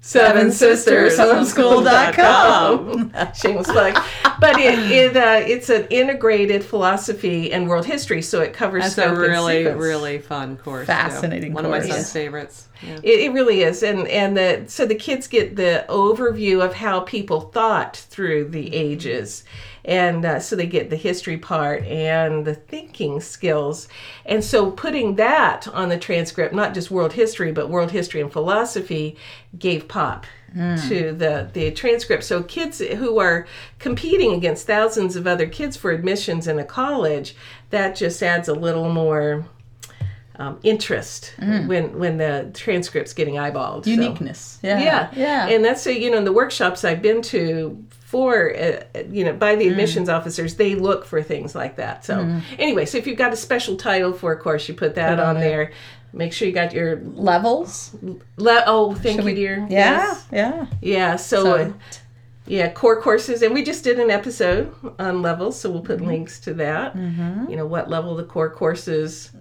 seven 0.01 0.51
sisters 0.51 1.17
Homeschool.com. 1.17 3.11
shameless 3.35 3.67
plug 3.67 4.01
but 4.39 4.57
it, 4.59 4.79
it 4.91 5.17
uh, 5.17 5.43
it's 5.45 5.69
an 5.69 5.85
integrated 5.89 6.63
philosophy 6.63 7.51
and 7.51 7.67
world 7.67 7.85
history 7.85 8.21
so 8.21 8.41
it 8.41 8.53
covers 8.53 8.83
That's 8.83 8.93
scope 8.93 9.17
a 9.17 9.19
really, 9.19 9.65
really 9.67 10.19
fun 10.19 10.57
course. 10.57 10.87
Fascinating 10.87 11.53
One 11.53 11.65
of 11.65 11.71
my 11.71 11.79
course. 11.79 11.91
son's 11.91 12.11
favorites. 12.13 12.67
Yeah. 12.81 12.99
It, 13.03 13.19
it 13.19 13.33
really 13.33 13.61
is, 13.61 13.83
and 13.83 14.07
and 14.07 14.37
the 14.37 14.63
so 14.67 14.85
the 14.85 14.95
kids 14.95 15.27
get 15.27 15.55
the 15.57 15.85
overview 15.89 16.63
of 16.63 16.73
how 16.73 17.01
people 17.01 17.41
thought 17.41 17.97
through 17.97 18.49
the 18.49 18.73
ages, 18.73 19.43
and 19.89 20.23
uh, 20.23 20.39
so 20.39 20.55
they 20.55 20.67
get 20.67 20.89
the 20.91 20.95
history 20.95 21.37
part 21.37 21.83
and 21.85 22.45
the 22.45 22.53
thinking 22.53 23.19
skills, 23.19 23.87
and 24.25 24.43
so 24.43 24.69
putting 24.71 25.15
that 25.15 25.67
on 25.69 25.89
the 25.89 25.97
transcript, 25.97 26.53
not 26.53 26.73
just 26.75 26.91
world 26.91 27.13
history, 27.13 27.51
but 27.51 27.69
world 27.69 27.91
history 27.91 28.21
and 28.21 28.31
philosophy, 28.31 29.17
gave 29.57 29.87
pop 29.87 30.25
to 30.87 31.11
the 31.11 31.47
the 31.53 31.71
transcript. 31.71 32.23
So 32.23 32.41
kids 32.43 32.79
who 32.79 33.19
are 33.19 33.45
competing 33.79 34.33
against 34.33 34.65
thousands 34.65 35.15
of 35.15 35.27
other 35.27 35.47
kids 35.47 35.75
for 35.77 35.91
admissions 35.91 36.47
in 36.47 36.57
a 36.59 36.63
college, 36.63 37.35
that 37.69 37.95
just 37.95 38.21
adds 38.23 38.47
a 38.47 38.53
little 38.53 38.89
more 38.91 39.45
um, 40.37 40.57
interest 40.63 41.33
when 41.39 41.99
when 41.99 42.17
the 42.17 42.49
transcript's 42.53 43.13
getting 43.13 43.35
eyeballed. 43.35 43.83
so. 43.83 43.89
Uniqueness. 43.91 44.57
Yeah. 44.63 44.79
Yeah, 44.79 45.09
Yeah. 45.15 45.47
and 45.49 45.63
that's 45.65 45.85
a, 45.85 45.93
you 45.99 46.09
know 46.09 46.17
in 46.17 46.23
the 46.25 46.31
workshops 46.33 46.83
I've 46.85 47.01
been 47.01 47.21
to 47.23 47.83
for 48.09 48.55
uh, 48.55 48.81
you 49.11 49.23
know 49.23 49.33
by 49.33 49.55
the 49.55 49.67
admissions 49.67 50.09
officers 50.09 50.55
they 50.55 50.73
look 50.73 51.05
for 51.05 51.21
things 51.21 51.53
like 51.53 51.75
that. 51.75 52.03
So 52.03 52.41
anyway, 52.57 52.85
so 52.87 52.97
if 52.97 53.05
you've 53.05 53.19
got 53.19 53.33
a 53.33 53.35
special 53.35 53.75
title 53.75 54.13
for 54.13 54.31
a 54.31 54.37
course, 54.37 54.67
you 54.67 54.73
put 54.73 54.95
that 54.95 55.11
Put 55.11 55.19
on 55.19 55.35
on 55.35 55.39
there. 55.41 55.71
Make 56.11 56.33
sure 56.33 56.47
you 56.47 56.53
got 56.55 56.73
your 56.73 56.99
Levels. 57.01 57.95
le- 58.37 58.63
oh 58.65 58.95
thank 58.95 59.17
Should 59.17 59.25
you 59.25 59.25
we- 59.25 59.35
dear 59.35 59.57
Yeah. 59.69 60.07
Yes. 60.07 60.25
Yeah. 60.31 60.65
yeah 60.81 61.15
so. 61.17 61.43
So- 61.43 61.55
uh, 61.55 61.71
yeah, 62.49 62.69
core 62.71 62.99
courses, 63.01 63.41
and 63.43 63.53
we 63.53 63.63
just 63.63 63.83
did 63.83 63.99
an 63.99 64.09
episode 64.09 64.73
on 64.99 65.21
levels, 65.21 65.59
so 65.59 65.69
we'll 65.69 65.81
put 65.81 66.01
links 66.01 66.39
to 66.41 66.53
that. 66.55 66.95
You 66.95 67.55
know 67.55 67.65
what 67.65 67.89
level 67.89 68.15
the 68.15 68.23
core 68.25 68.49
courses. 68.49 69.31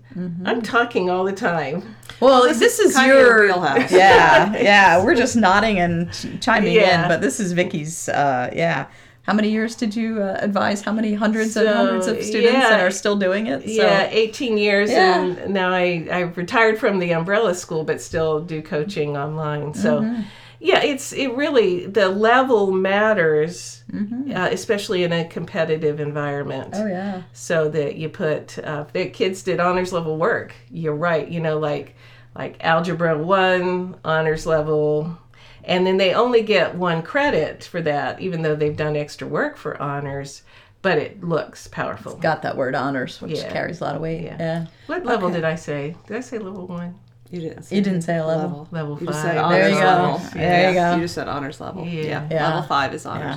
I'm 0.44 0.62
talking 0.62 1.10
all 1.10 1.24
the 1.24 1.32
time. 1.32 1.96
Well, 2.20 2.42
this, 2.42 2.78
is 2.78 2.94
kind 2.94 3.08
your 3.08 3.20
your 3.20 3.42
wheelhouse. 3.46 3.90
yeah, 3.92 4.52
yeah. 4.60 5.04
We're 5.04 5.14
just 5.14 5.36
nodding 5.36 5.78
and 5.78 6.12
ch- 6.12 6.40
chiming 6.40 6.74
Yeah. 6.74 7.02
in, 7.04 7.08
but 7.08 7.20
this 7.20 7.40
is 7.40 7.52
Vicki's. 7.52 8.08
Uh, 8.08 8.50
yeah. 8.54 8.86
How 9.22 9.34
many 9.34 9.50
years 9.50 9.74
did 9.76 9.94
you 9.94 10.22
uh, 10.22 10.38
advise? 10.40 10.80
How 10.80 10.90
many 10.92 11.12
hundreds 11.12 11.54
and 11.56 11.68
hundreds 11.68 12.06
of 12.06 12.22
students 12.22 12.52
yeah. 12.54 12.72
and 12.72 12.82
are 12.82 12.90
still 12.90 13.14
doing 13.16 13.46
it? 13.46 13.60
So, 13.60 13.68
yeah, 13.68 14.08
18 14.10 14.56
years, 14.56 14.90
Yeah. 14.90 15.20
and 15.22 15.52
now 15.52 15.70
I 15.70 16.08
I 16.10 16.20
retired 16.20 16.78
from 16.78 16.98
the 16.98 17.12
umbrella 17.12 17.54
school, 17.54 17.84
but 17.84 18.00
still 18.00 18.40
do 18.40 18.62
coaching 18.62 19.16
online. 19.18 19.74
So, 19.74 20.00
Mm-hmm. 20.00 20.22
Yeah, 20.60 20.82
it's 20.82 21.12
it 21.12 21.28
really 21.34 21.86
the 21.86 22.08
level 22.08 22.72
matters, 22.72 23.84
uh, 23.94 24.48
especially 24.50 25.04
in 25.04 25.12
a 25.12 25.24
competitive 25.24 26.00
environment. 26.00 26.74
Oh 26.76 26.86
yeah. 26.86 27.22
so 27.32 27.68
that 27.68 27.96
you 27.96 28.08
put 28.08 28.58
uh, 28.58 28.84
if 28.94 29.12
kids 29.12 29.42
did 29.42 29.60
honors 29.60 29.92
level 29.92 30.16
work 30.16 30.54
you're 30.70 30.94
right 30.94 31.28
you 31.28 31.40
know 31.40 31.58
like 31.58 31.94
like 32.34 32.56
algebra 32.64 33.16
1 33.18 33.96
honors 34.04 34.46
level 34.46 35.18
and 35.64 35.86
then 35.86 35.96
they 35.96 36.14
only 36.14 36.42
get 36.42 36.74
one 36.74 37.02
credit 37.02 37.64
for 37.64 37.80
that 37.82 38.20
even 38.20 38.42
though 38.42 38.54
they've 38.54 38.76
done 38.76 38.96
extra 38.96 39.26
work 39.26 39.56
for 39.56 39.80
honors 39.80 40.42
but 40.82 40.98
it 40.98 41.22
looks 41.24 41.66
powerful 41.68 42.14
Got 42.16 42.42
that 42.42 42.56
word 42.56 42.74
honors, 42.76 43.20
which 43.20 43.32
Yeah. 43.38 43.50
carries 43.52 43.80
a 43.80 43.84
lot 43.84 43.96
of 43.96 44.00
weight. 44.02 44.22
Yeah. 44.22 44.36
Yeah. 44.38 44.66
what 44.86 45.04
level 45.04 45.26
Okay. 45.28 45.36
did 45.36 45.44
i 45.44 45.56
say 45.56 45.96
did 46.06 46.16
i 46.16 46.20
say 46.20 46.38
level 46.38 46.66
1 46.66 46.94
You 47.30 47.40
didn't. 47.40 47.62
Say 47.64 47.76
You 47.76 47.82
didn't 47.82 48.02
say 48.02 48.16
a 48.16 48.26
level. 48.26 48.66
level 48.70 48.98
You 48.98 49.06
5 49.06 49.14
just 49.14 49.22
said 49.22 49.36
oh, 49.36 49.50
There 49.50 49.64
honors 49.64 49.72
you 49.72 49.80
go. 49.80 49.86
level. 49.86 50.18
There 50.32 50.68
you 50.68 50.74
go. 50.74 50.94
You 50.94 51.00
just 51.02 51.14
said 51.14 51.28
honors 51.28 51.60
level. 51.60 51.86
Yeah. 51.86 52.02
Yeah. 52.02 52.28
Yeah. 52.30 52.46
Level 52.48 52.62
five 52.62 52.94
is 52.94 53.04
honors. 53.04 53.36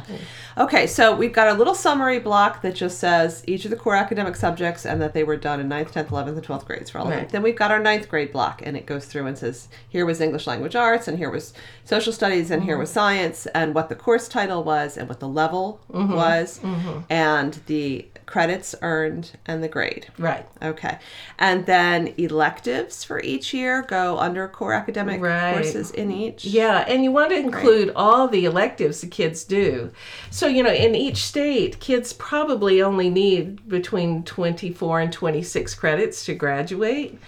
Okay, 0.57 0.88
so 0.88 1.15
we've 1.15 1.33
got 1.33 1.48
a 1.48 1.53
little 1.53 1.75
summary 1.75 2.19
block 2.19 2.62
that 2.62 2.75
just 2.75 3.00
says 3.00 3.43
each 3.48 3.65
of 3.65 3.71
the 3.71 3.77
core 3.77 3.95
academic 3.95 4.36
subjects 4.36 4.86
and 4.86 5.01
that 5.01 5.13
they 5.13 5.24
were 5.24 5.38
done 5.38 5.60
in 5.60 5.67
9th, 5.69 5.91
10th, 5.91 6.07
11th, 6.07 6.27
and 6.29 6.43
12th 6.43 6.65
grades 6.65 6.89
for 6.89 7.00
all 7.00 7.05
of 7.05 7.12
them. 7.12 7.19
Right. 7.19 7.29
Then 7.29 7.41
we've 7.41 7.55
got 7.55 7.71
our 7.71 7.79
ninth 7.79 8.07
grade 8.07 8.31
block 8.31 8.62
and 8.65 8.77
it 8.77 8.86
goes 8.86 9.05
through 9.05 9.27
and 9.27 9.38
says 9.38 9.67
here 9.89 10.05
was 10.05 10.21
English 10.21 10.48
language 10.48 10.75
arts 10.75 11.07
and 11.07 11.17
here 11.17 11.29
was 11.29 11.53
social 11.83 12.13
studies 12.13 12.51
and 12.51 12.63
here 12.63 12.75
mm-hmm. 12.75 12.81
was 12.81 12.91
science 12.91 13.45
and 13.48 13.75
what 13.75 13.89
the 13.89 13.95
course 13.95 14.27
title 14.27 14.63
was 14.63 14.98
and 14.98 15.10
what 15.10 15.19
the 15.19 15.27
level 15.27 15.81
mm-hmm. 15.91 16.13
was 16.13 16.60
mm-hmm. 16.60 17.00
and 17.10 17.62
the 17.65 18.07
credits 18.31 18.73
earned 18.81 19.31
and 19.45 19.61
the 19.61 19.67
grade. 19.67 20.07
right 20.17 20.45
Okay. 20.63 20.97
And 21.38 21.65
then 21.65 22.13
electives 22.17 23.03
for 23.03 23.19
each 23.21 23.53
year 23.53 23.81
go 23.81 24.17
under 24.17 24.47
core 24.47 24.73
academic 24.73 25.19
Right. 25.21 25.53
courses 25.53 25.91
in 25.91 26.11
each. 26.11 26.45
Yeah, 26.45 26.85
and 26.88 27.03
you 27.03 27.11
want 27.11 27.31
to 27.31 27.38
include 27.38 27.91
all 27.95 28.29
the 28.29 28.45
electives 28.45 29.01
the 29.01 29.07
kids 29.07 29.43
do. 29.43 29.91
So, 30.29 30.47
you 30.47 30.63
know, 30.63 30.71
in 30.71 30.95
each 30.95 31.17
state, 31.17 31.79
kids 31.81 32.13
probably 32.13 32.81
only 32.81 33.09
need 33.09 33.67
between 33.67 34.23
24 34.23 35.01
and 35.01 35.11
26 35.11 35.73
credits 35.75 36.23
to 36.25 36.33
graduate. 36.33 37.19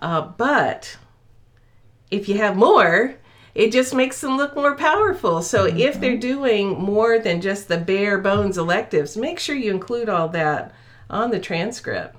Uh, 0.00 0.20
but 0.22 0.96
if 2.12 2.28
you 2.28 2.36
have 2.38 2.56
more, 2.56 3.16
it 3.54 3.70
just 3.72 3.94
makes 3.94 4.20
them 4.20 4.36
look 4.36 4.56
more 4.56 4.74
powerful. 4.74 5.42
So, 5.42 5.66
mm-hmm. 5.68 5.78
if 5.78 6.00
they're 6.00 6.16
doing 6.16 6.78
more 6.78 7.18
than 7.18 7.40
just 7.40 7.68
the 7.68 7.78
bare 7.78 8.18
bones 8.18 8.58
electives, 8.58 9.16
make 9.16 9.38
sure 9.38 9.54
you 9.56 9.70
include 9.70 10.08
all 10.08 10.28
that 10.30 10.72
on 11.08 11.30
the 11.30 11.38
transcript. 11.38 12.16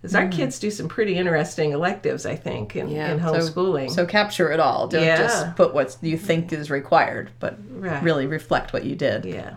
Because 0.00 0.14
our 0.14 0.22
mm-hmm. 0.22 0.30
kids 0.30 0.58
do 0.58 0.70
some 0.70 0.88
pretty 0.88 1.16
interesting 1.16 1.72
electives, 1.72 2.24
I 2.24 2.34
think, 2.34 2.74
in, 2.74 2.88
Yeah, 2.88 3.12
in 3.12 3.20
so- 3.20 3.34
homeschooling. 3.34 3.90
So 3.90 4.06
capture 4.06 4.50
it 4.50 4.58
all. 4.58 4.88
Don't 4.88 5.04
Yeah. 5.04 5.18
just 5.18 5.56
put 5.56 5.74
what 5.74 5.96
you 6.00 6.16
think 6.16 6.52
is 6.54 6.70
required, 6.70 7.30
but 7.38 7.58
Right. 7.70 8.02
really 8.02 8.26
reflect 8.26 8.72
what 8.72 8.84
you 8.84 8.96
did. 8.96 9.26
yeah. 9.26 9.56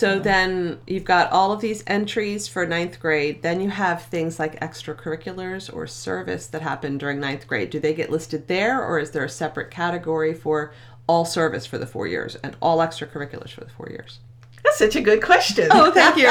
So 0.00 0.18
then 0.18 0.80
you've 0.86 1.04
got 1.04 1.30
all 1.30 1.52
of 1.52 1.60
these 1.60 1.84
entries 1.86 2.48
for 2.48 2.64
ninth 2.64 2.98
grade. 2.98 3.42
Then 3.42 3.60
you 3.60 3.68
have 3.68 4.04
things 4.04 4.38
like 4.38 4.58
extracurriculars 4.60 5.70
or 5.70 5.86
service 5.86 6.46
that 6.46 6.62
happen 6.62 6.96
during 6.96 7.20
ninth 7.20 7.46
grade. 7.46 7.68
Do 7.68 7.78
they 7.78 7.92
get 7.92 8.08
listed 8.08 8.48
there 8.48 8.82
or 8.82 8.98
is 8.98 9.10
there 9.10 9.24
a 9.24 9.28
separate 9.28 9.70
category 9.70 10.32
for 10.32 10.72
all 11.06 11.26
service 11.26 11.66
for 11.66 11.76
the 11.76 11.86
four 11.86 12.06
years 12.06 12.34
and 12.36 12.56
all 12.62 12.78
extracurriculars 12.78 13.50
for 13.50 13.60
the 13.60 13.68
four 13.68 13.90
years? 13.90 14.20
That's 14.64 14.78
such 14.78 14.96
a 14.96 15.02
good 15.02 15.22
question. 15.22 15.68
Oh, 15.70 15.92
thank 15.92 16.16
you. 16.16 16.30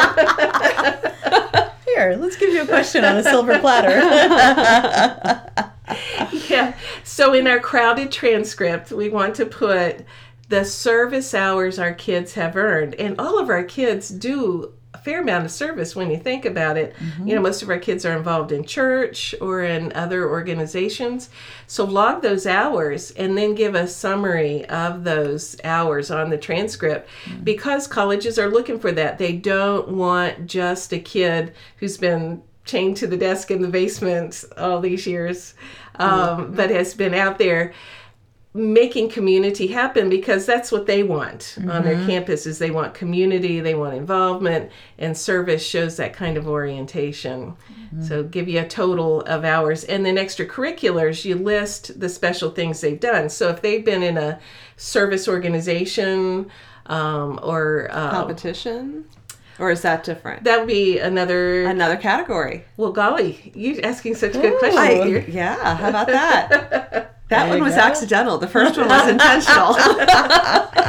Here, 1.94 2.18
let's 2.20 2.38
give 2.38 2.52
you 2.52 2.64
a 2.64 2.68
question 2.68 3.06
on 3.06 3.18
a 3.18 3.24
silver 3.24 3.60
platter. 3.60 4.00
yeah. 6.50 6.76
So 7.04 7.34
in 7.34 7.48
our 7.48 7.60
crowded 7.60 8.12
transcript, 8.12 8.92
we 8.92 9.10
want 9.10 9.36
to 9.36 9.46
put 9.46 10.06
the 10.50 10.66
service 10.66 11.34
hours 11.34 11.80
our 11.80 11.94
kids 11.94 12.34
have 12.34 12.56
earned. 12.56 12.96
And 12.96 13.20
all 13.20 13.40
of 13.40 13.50
our 13.50 13.64
kids 13.64 14.10
do 14.10 14.74
a 14.96 14.98
fair 14.98 15.22
amount 15.22 15.46
of 15.46 15.52
service 15.52 15.96
when 15.96 16.10
you 16.10 16.18
think 16.18 16.46
about 16.46 16.76
it. 16.76 16.96
You 17.28 17.36
know, 17.36 17.42
most 17.42 17.62
of 17.62 17.70
our 17.70 17.78
kids 17.78 18.06
are 18.06 18.18
involved 18.18 18.52
in 18.52 18.66
church 18.66 19.36
or 19.40 19.64
in 19.64 19.94
other 19.94 20.28
organizations. 20.28 21.30
So 21.68 21.86
log 21.86 22.24
those 22.24 22.48
hours 22.48 23.12
and 23.12 23.38
then 23.38 23.54
give 23.54 23.76
a 23.76 23.88
summary 23.88 24.66
of 24.66 25.04
those 25.04 25.56
hours 25.64 26.10
on 26.10 26.32
the 26.32 26.38
transcript 26.38 27.08
because 27.44 27.88
colleges 27.88 28.40
are 28.40 28.50
looking 28.50 28.80
for 28.80 28.92
that. 28.92 29.20
They 29.20 29.34
don't 29.34 29.90
want 29.90 30.48
just 30.48 30.92
a 30.92 31.00
kid 31.00 31.54
who's 31.78 31.98
been 31.98 32.42
chained 32.66 32.98
to 32.98 33.08
the 33.08 33.18
desk 33.18 33.52
in 33.52 33.62
the 33.62 33.68
basement 33.68 34.44
all 34.58 34.80
these 34.80 35.06
years, 35.06 35.54
um, 35.96 36.54
but 36.54 36.72
has 36.72 36.96
been 36.96 37.14
out 37.14 37.38
there 37.38 37.74
making 38.54 39.10
community 39.10 39.68
happen 39.68 40.10
because 40.10 40.46
that's 40.48 40.72
what 40.72 40.88
they 40.88 41.04
want 41.04 41.56
on 41.70 41.84
their 41.84 42.04
campus 42.08 42.48
is 42.48 42.58
they 42.58 42.72
want 42.72 42.96
community 42.96 43.60
they 43.60 43.76
want 43.76 43.94
involvement 43.94 44.72
and 44.98 45.16
service 45.16 45.64
shows 45.64 45.98
that 45.98 46.14
kind 46.14 46.36
of 46.36 46.48
orientation 46.48 47.56
so 48.02 48.24
give 48.24 48.48
you 48.48 48.60
a 48.60 48.68
total 48.68 49.22
of 49.22 49.46
hours 49.46 49.84
and 49.84 50.04
then 50.04 50.16
extracurriculars 50.16 51.26
you 51.26 51.36
list 51.36 52.00
the 52.00 52.10
special 52.10 52.50
things 52.50 52.82
they've 52.82 53.00
done 53.00 53.30
so 53.30 53.50
if 53.50 53.62
they've 53.62 53.86
been 53.86 54.02
in 54.02 54.18
a 54.18 54.40
service 54.78 55.28
organization 55.28 56.50
um, 56.88 57.40
or 57.44 57.88
uh, 57.92 58.10
Competition? 58.10 59.06
Or 59.60 59.70
is 59.70 59.82
that 59.84 60.04
different? 60.04 60.44
that 60.46 60.60
would 60.60 60.68
be 60.68 60.98
another 60.98 61.66
Another 61.66 61.98
category. 61.98 62.66
well 62.78 62.92
golly 62.92 63.52
you 63.54 63.80
asking 63.82 64.16
such 64.16 64.34
good 64.34 64.58
questions 64.58 65.02
I, 65.02 65.06
here 65.06 65.26
yeah, 65.28 65.76
how 65.76 65.90
about 65.90 66.08
that? 66.08 67.16
That 67.30 67.46
There 67.46 67.60
one 67.60 67.64
was 67.64 67.76
go. 67.76 67.82
accidental. 67.82 68.38
The 68.38 68.48
first 68.48 68.78
one 68.78 68.88
was 68.90 69.08
intentional. 69.16 69.76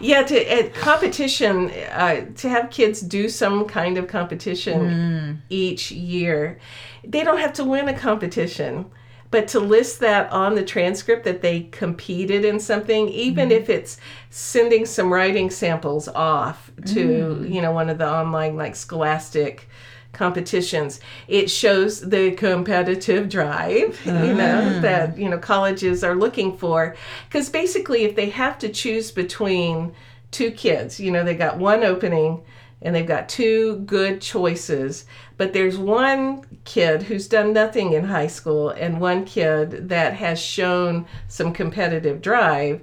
Yeah, 0.00 0.22
to 0.24 0.52
at 0.52 0.74
competition, 0.74 1.70
uh, 1.70 2.26
to 2.36 2.48
have 2.48 2.70
kids 2.70 3.00
do 3.00 3.28
some 3.28 3.66
kind 3.66 3.96
of 3.96 4.08
competition 4.08 4.90
hmm. 4.90 5.32
each 5.48 5.90
year, 5.90 6.58
they 7.02 7.24
don't 7.24 7.38
have 7.38 7.54
to 7.54 7.64
win 7.64 7.88
a 7.88 7.94
competition, 7.94 8.86
but 9.30 9.48
to 9.48 9.60
list 9.60 10.00
that 10.00 10.30
on 10.32 10.54
the 10.54 10.64
transcript 10.64 11.24
that 11.24 11.40
they 11.40 11.62
competed 11.72 12.44
in 12.44 12.60
something, 12.60 13.08
even 13.08 13.46
hmm. 13.48 13.52
if 13.52 13.70
it's 13.70 13.98
sending 14.30 14.84
some 14.84 15.12
writing 15.12 15.50
samples 15.50 16.08
off 16.08 16.70
to 16.86 17.34
hmm. 17.34 17.52
you 17.52 17.62
know 17.62 17.72
one 17.72 17.88
of 17.88 17.98
the 17.98 18.08
online 18.08 18.56
like 18.56 18.76
Scholastic 18.76 19.68
competitions. 20.16 21.00
It 21.28 21.50
shows 21.50 22.00
the 22.00 22.32
competitive 22.32 23.28
drive 23.28 24.00
you 24.06 24.12
know 24.12 24.62
mm. 24.62 24.80
that 24.82 25.16
you 25.16 25.28
know 25.28 25.38
colleges 25.38 26.02
are 26.02 26.16
looking 26.16 26.56
for. 26.56 26.96
Because 27.28 27.48
basically 27.48 28.04
if 28.04 28.16
they 28.16 28.30
have 28.30 28.58
to 28.58 28.68
choose 28.68 29.10
between 29.10 29.94
two 30.32 30.50
kids 30.50 30.98
you 30.98 31.10
know 31.10 31.22
they 31.22 31.34
got 31.34 31.56
one 31.56 31.84
opening 31.84 32.42
and 32.82 32.94
they've 32.94 33.06
got 33.06 33.28
two 33.28 33.76
good 33.86 34.20
choices 34.20 35.06
but 35.36 35.52
there's 35.52 35.78
one 35.78 36.44
kid 36.64 37.02
who's 37.02 37.28
done 37.28 37.52
nothing 37.52 37.92
in 37.92 38.04
high 38.04 38.26
school 38.26 38.70
and 38.70 39.00
one 39.00 39.24
kid 39.24 39.88
that 39.88 40.14
has 40.14 40.38
shown 40.38 41.06
some 41.28 41.52
competitive 41.52 42.20
drive 42.20 42.82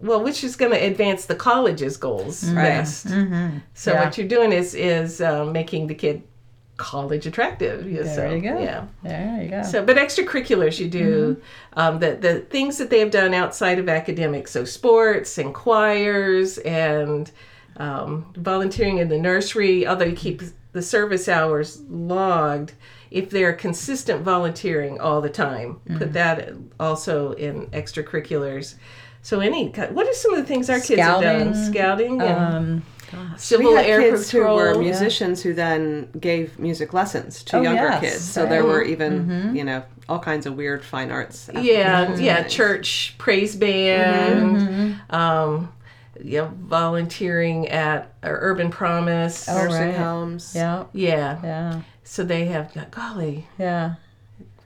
well 0.00 0.22
which 0.22 0.44
is 0.44 0.56
going 0.56 0.70
to 0.72 0.78
advance 0.78 1.26
the 1.26 1.34
college's 1.34 1.96
goals 1.96 2.44
mm-hmm. 2.44 2.54
best. 2.54 3.06
Mm-hmm. 3.06 3.58
So 3.72 3.92
Yeah. 3.92 4.04
what 4.04 4.18
you're 4.18 4.28
doing 4.28 4.52
is 4.52 4.74
is 4.74 5.20
um, 5.20 5.52
making 5.52 5.86
the 5.86 5.94
kid 5.94 6.22
college 6.76 7.26
attractive. 7.26 7.90
Yeah, 7.90 8.02
There 8.02 8.14
so, 8.14 8.34
you 8.34 8.40
go. 8.40 8.58
Yeah. 8.58 8.86
There 9.02 9.42
you 9.42 9.50
go. 9.50 9.62
So, 9.62 9.84
but 9.84 9.96
extracurriculars 9.96 10.78
you 10.78 10.88
do 10.88 11.40
um, 11.74 11.98
the 12.00 12.16
the 12.16 12.40
things 12.40 12.78
that 12.78 12.90
they 12.90 13.00
have 13.00 13.10
done 13.10 13.34
outside 13.34 13.78
of 13.78 13.88
academics, 13.88 14.50
so 14.50 14.64
sports 14.64 15.38
and 15.38 15.54
choirs 15.54 16.58
and 16.58 17.30
um, 17.76 18.32
volunteering 18.36 18.98
in 18.98 19.08
the 19.08 19.18
nursery. 19.18 19.86
Although 19.86 20.06
you 20.06 20.16
keep 20.16 20.42
the 20.72 20.82
service 20.82 21.28
hours 21.28 21.80
logged, 21.88 22.72
if 23.10 23.30
they're 23.30 23.52
consistent 23.52 24.22
volunteering 24.22 25.00
all 25.00 25.20
the 25.20 25.30
time, 25.30 25.80
put 25.96 26.12
that 26.14 26.52
also 26.80 27.32
in 27.32 27.66
extracurriculars. 27.68 28.74
So, 29.22 29.40
any 29.40 29.68
what 29.68 30.06
are 30.06 30.12
some 30.12 30.34
of 30.34 30.40
the 30.40 30.46
things 30.46 30.68
our 30.68 30.80
kids 30.80 31.00
have 31.00 31.22
done? 31.22 31.54
Scouting, 31.54 31.72
Scouting 31.72 32.20
and 32.20 32.54
um, 32.54 32.82
civil 33.36 33.70
we 33.72 33.76
had 33.76 33.86
air 33.86 34.00
kids 34.00 34.30
patrol. 34.30 34.58
who 34.58 34.64
were 34.64 34.78
musicians 34.78 35.42
who 35.42 35.54
then 35.54 36.08
gave 36.18 36.58
music 36.58 36.92
lessons 36.92 37.42
to 37.44 37.56
Oh, 37.58 37.62
younger 37.62 37.82
yes. 37.88 38.00
kids. 38.00 38.24
So 38.24 38.42
Right. 38.42 38.50
there 38.50 38.64
were 38.64 38.82
even, 38.82 39.26
mm-hmm. 39.26 39.56
you 39.56 39.64
know, 39.64 39.82
all 40.08 40.18
kinds 40.18 40.46
of 40.46 40.54
weird 40.56 40.84
fine 40.84 41.10
arts. 41.10 41.48
yeah 41.54 42.14
yeah 42.16 42.42
church 42.44 43.14
praise 43.18 43.56
band 43.56 44.56
mm-hmm. 44.56 44.66
Mm-hmm. 44.92 45.14
um 45.14 45.72
yeah 46.22 46.50
volunteering 46.60 47.68
at 47.68 48.12
urban 48.22 48.70
promise 48.70 49.48
Oh, 49.48 49.54
nursing 49.56 49.88
right. 49.88 49.94
homes. 49.96 50.52
yeah, 50.54 50.84
yeah 50.92 51.38
yeah, 51.42 51.80
so 52.04 52.22
they 52.22 52.44
have 52.46 52.72
golly 52.90 53.46
yeah, 53.58 53.94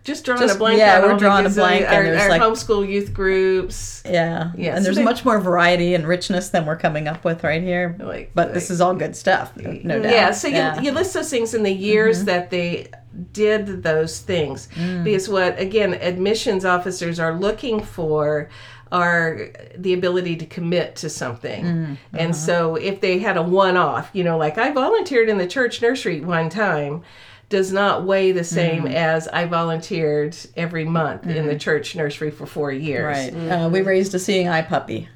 just 0.09 0.25
drawing 0.25 0.41
Just- 0.41 0.57
a 0.57 0.59
blank 0.59 0.79
yeah, 0.79 1.01
we're 1.03 1.17
drawing 1.17 1.47
a 1.47 1.51
blank, 1.51 1.85
uh, 1.85 1.89
and 1.89 2.07
there's 2.09 2.23
our 2.23 2.29
like- 2.31 2.43
homeschool 2.43 2.89
youth 2.89 3.13
groups 3.15 4.03
yeah. 4.05 4.51
Yeah, 4.57 4.71
and 4.71 4.79
so 4.79 4.85
there's 4.85 4.97
they- 4.97 5.05
much 5.05 5.25
more 5.25 5.39
variety 5.39 5.95
and 5.95 6.07
richness 6.07 6.49
than 6.49 6.67
we're 6.67 6.77
coming 6.77 7.07
up 7.07 7.25
with 7.25 7.45
right 7.45 7.63
here. 7.63 7.95
Like- 8.01 8.33
but 8.35 8.55
this 8.55 8.71
is 8.71 8.81
all 8.81 8.95
good 8.95 9.15
stuff, 9.15 9.53
no 9.57 10.01
doubt. 10.01 10.11
Yeah, 10.13 10.31
so 10.33 10.49
you, 10.49 10.55
yeah. 10.55 10.81
you 10.81 10.91
list 10.93 11.15
those 11.15 11.31
things 11.31 11.55
in 11.55 11.63
the 11.63 11.73
years 11.73 12.25
that 12.25 12.51
they 12.51 12.89
did 13.33 13.83
those 13.83 14.21
things. 14.21 14.69
Because 15.05 15.29
what, 15.29 15.59
again, 15.61 15.95
admissions 15.95 16.65
officers 16.65 17.21
are 17.21 17.35
looking 17.35 17.83
for 17.83 18.49
are 18.91 19.51
the 19.77 19.93
ability 19.93 20.35
to 20.37 20.47
commit 20.47 20.97
to 20.97 21.11
something. 21.11 21.63
Mm, 21.65 21.97
And 22.15 22.31
uh-huh. 22.31 22.33
so 22.33 22.77
if 22.77 23.03
they 23.03 23.19
had 23.19 23.37
a 23.37 23.43
one 23.43 23.77
off, 23.77 24.09
you 24.15 24.25
know, 24.25 24.39
like 24.39 24.57
I 24.57 24.71
volunteered 24.71 25.29
in 25.29 25.37
the 25.37 25.47
church 25.47 25.83
nursery 25.83 26.21
one 26.23 26.49
time, 26.49 27.03
does 27.49 27.73
not 27.73 28.05
weigh 28.05 28.33
the 28.33 28.45
same 28.45 28.85
Mm. 28.85 28.95
as 28.95 29.27
I 29.29 29.47
volunteered 29.47 30.37
every 30.57 30.85
month 30.85 31.27
in 31.27 31.47
the 31.47 31.57
church 31.57 31.97
nursery 31.97 32.31
for 32.31 32.47
four 32.47 32.71
years. 32.71 33.33
Right. 33.33 33.51
Uh, 33.51 33.69
we 33.69 33.81
raised 33.81 34.15
a 34.15 34.19
seeing 34.19 34.49
eye 34.49 34.63
puppy. 34.63 35.09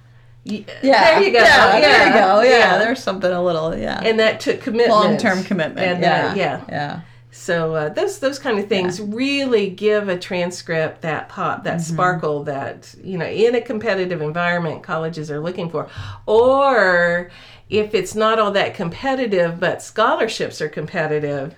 Yeah. 0.45 0.65
There 0.83 1.23
you 1.23 1.33
go. 1.33 1.39
Yeah, 1.39 1.81
there 1.81 2.07
you 2.07 2.13
go. 2.15 2.41
Yeah, 2.41 2.51
yeah. 2.51 2.79
there's 2.79 3.03
something 3.03 3.31
a 3.31 3.43
little, 3.43 3.77
yeah. 3.77 4.01
And 4.03 4.19
that 4.19 4.41
took 4.41 4.61
commitment. 4.61 4.91
Long 4.91 5.17
term 5.17 5.45
commitment. 5.45 5.87
And 5.87 6.03
yeah. 6.03 6.29
that, 6.29 6.37
yeah. 6.37 6.61
Yeah. 6.69 7.01
So 7.35 7.75
uh, 7.75 7.89
those 7.89 8.19
those 8.19 8.39
kind 8.39 8.59
of 8.59 8.69
things 8.69 9.01
really 9.01 9.71
give 9.71 10.09
a 10.09 10.19
transcript 10.19 11.01
that 11.01 11.31
pop, 11.31 11.65
that 11.65 11.81
sparkle 11.81 12.45
that 12.45 12.95
you 13.03 13.17
know 13.17 13.25
in 13.25 13.55
a 13.55 13.61
competitive 13.63 14.21
environment 14.21 14.83
colleges 14.83 15.31
are 15.31 15.41
looking 15.41 15.71
for, 15.71 15.89
or 16.27 17.31
if 17.71 17.95
it's 17.95 18.15
not 18.15 18.39
all 18.39 18.51
that 18.51 18.75
competitive 18.75 19.59
but 19.59 19.81
scholarships 19.83 20.61
are 20.61 20.69
competitive. 20.69 21.55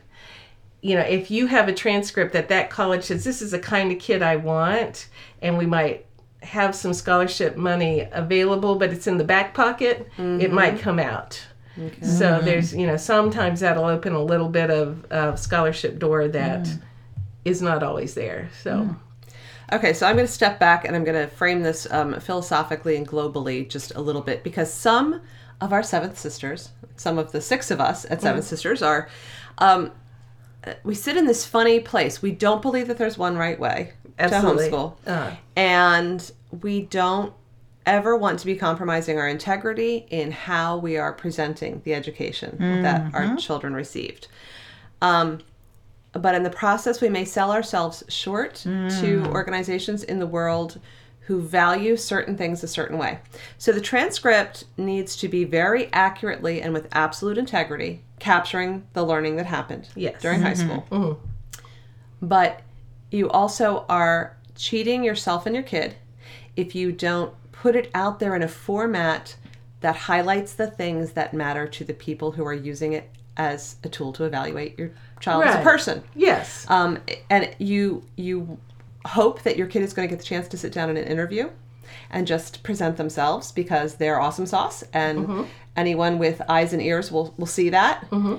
You 0.85 0.97
know, 0.97 1.01
if 1.01 1.31
you 1.31 1.47
have 1.47 1.67
a 1.67 1.73
transcript 1.73 2.35
that 2.35 2.49
that 2.49 2.69
college 2.69 3.05
says 3.05 3.25
this 3.25 3.41
is 3.41 3.53
the 3.53 3.59
kind 3.59 3.91
of 3.91 3.99
kid 3.99 4.23
I 4.23 4.37
want, 4.37 5.09
and 5.41 5.57
we 5.57 5.65
might 5.65 6.05
have 6.43 6.75
some 6.75 6.93
scholarship 6.93 7.57
money 7.57 8.07
available, 8.13 8.75
but 8.77 8.93
it's 8.93 9.07
in 9.07 9.17
the 9.17 9.25
back 9.25 9.55
pocket, 9.55 10.07
it 10.43 10.53
might 10.53 10.79
come 10.79 10.99
out. 10.99 11.41
So 12.03 12.39
there's, 12.45 12.75
you 12.75 12.87
know, 12.87 12.99
sometimes 12.99 13.61
that'll 13.61 13.87
open 13.87 14.13
a 14.13 14.23
little 14.23 14.51
bit 14.51 14.71
of 14.71 15.11
uh, 15.11 15.37
scholarship 15.37 15.99
door 15.99 16.29
that 16.29 16.69
is 17.47 17.63
not 17.63 17.83
always 17.83 18.13
there. 18.15 18.51
So 18.63 18.95
Okay, 19.73 19.95
so 19.95 20.07
I'm 20.07 20.17
going 20.17 20.27
to 20.27 20.33
step 20.33 20.59
back 20.61 20.85
and 20.85 20.95
I'm 20.95 21.05
going 21.05 21.21
to 21.21 21.35
frame 21.35 21.63
this 21.63 21.87
um, 21.91 22.21
philosophically 22.21 22.97
and 22.97 23.09
globally 23.09 23.67
just 23.69 23.95
a 23.95 24.01
little 24.01 24.21
bit 24.21 24.45
because 24.45 24.71
some 24.73 25.23
of 25.61 25.73
our 25.73 25.83
Seventh 25.83 26.19
Sisters, 26.19 26.71
some 26.97 27.17
of 27.19 27.33
the 27.33 27.41
six 27.41 27.71
of 27.71 27.81
us 27.81 28.05
at 28.11 28.21
Seventh 28.21 28.45
Sisters, 28.45 28.83
are. 28.83 29.09
Um, 29.59 29.93
we 30.83 30.95
sit 30.95 31.17
in 31.17 31.27
this 31.27 31.47
funny 31.47 31.81
place. 31.81 32.23
We 32.23 32.33
don't 32.33 32.63
believe 32.63 32.89
that 32.89 32.99
there's 32.99 33.19
one 33.19 33.37
right 33.37 33.59
way 33.59 33.93
Absolutely. 34.19 34.71
to 34.71 34.77
homeschool. 34.77 34.95
Uh. 35.07 35.37
And 35.57 36.33
we 36.63 36.83
don't 36.83 37.33
ever 37.87 38.17
want 38.17 38.39
to 38.39 38.47
be 38.47 38.57
compromising 38.57 39.19
our 39.19 39.29
integrity 39.29 40.07
in 40.11 40.31
how 40.31 40.79
we 40.79 40.97
are 40.97 41.13
presenting 41.13 41.83
the 41.85 41.95
education 41.95 42.57
that 42.83 43.15
our 43.15 43.37
children 43.37 43.75
received. 43.75 44.29
Um, 45.03 45.41
but 46.13 46.35
in 46.35 46.45
the 46.45 46.51
process, 46.51 47.01
we 47.01 47.09
may 47.09 47.25
sell 47.25 47.51
ourselves 47.53 48.05
short 48.09 48.55
to 48.55 49.27
organizations 49.33 50.03
in 50.03 50.19
the 50.19 50.27
world 50.27 50.81
who 51.27 51.41
value 51.41 51.97
certain 51.97 52.37
things 52.37 52.63
a 52.63 52.69
certain 52.69 52.99
way. 52.99 53.19
So 53.59 53.73
the 53.73 53.81
transcript 53.81 54.65
needs 54.77 55.17
to 55.17 55.29
be 55.29 55.45
very 55.45 55.91
accurately 55.93 56.61
and 56.61 56.73
with 56.75 56.87
absolute 56.93 57.39
integrity 57.39 58.03
capturing 58.19 58.87
the 58.93 59.03
learning 59.05 59.37
that 59.37 59.47
happened 59.47 59.89
Yes. 59.95 60.21
during 60.21 60.43
high 60.43 60.55
school. 60.55 61.19
But 62.21 62.61
you 63.11 63.31
also 63.31 63.85
are 63.89 64.37
cheating 64.55 65.03
yourself 65.05 65.47
and 65.47 65.55
your 65.55 65.65
kid 65.65 65.97
if 66.57 66.75
you 66.75 66.93
don't 66.93 67.33
put 67.53 67.75
it 67.77 67.91
out 67.95 68.19
there 68.21 68.37
in 68.37 68.43
a 68.43 68.49
format 68.49 69.37
that 69.81 69.97
highlights 69.97 70.55
the 70.55 70.67
things 70.67 71.13
that 71.13 71.35
matter 71.35 71.67
to 71.67 71.85
the 71.85 71.93
people 71.95 72.33
who 72.33 72.45
are 72.47 72.55
using 72.55 72.93
it 72.93 73.11
as 73.37 73.77
a 73.83 73.89
tool 73.89 74.13
to 74.13 74.25
evaluate 74.25 74.79
your 74.79 74.91
child 75.21 75.43
as 75.45 75.55
a 75.57 75.63
person. 75.63 76.03
yes, 76.15 76.65
Um, 76.69 76.99
and 77.31 77.51
you 77.59 78.05
you 78.17 78.59
hope 79.07 79.43
that 79.43 79.57
your 79.57 79.67
kid 79.67 79.83
is 79.83 79.93
going 79.93 80.09
to 80.09 80.13
get 80.13 80.19
the 80.19 80.25
chance 80.25 80.49
to 80.49 80.57
sit 80.57 80.73
down 80.73 80.91
in 80.91 80.97
an 80.97 81.05
interview 81.05 81.51
and 82.11 82.27
just 82.27 82.63
present 82.63 82.97
themselves 82.97 83.53
because 83.53 83.97
they're 83.97 84.21
awesome 84.21 84.47
sauce 84.47 84.85
and 84.93 85.19
mm-hmm. 85.27 85.43
anyone 85.77 86.19
with 86.19 86.41
eyes 86.49 86.73
and 86.73 86.83
ears 86.83 87.13
will 87.13 87.35
will 87.37 87.47
see 87.47 87.71
that. 87.71 88.09
Mm-hmm. 88.11 88.37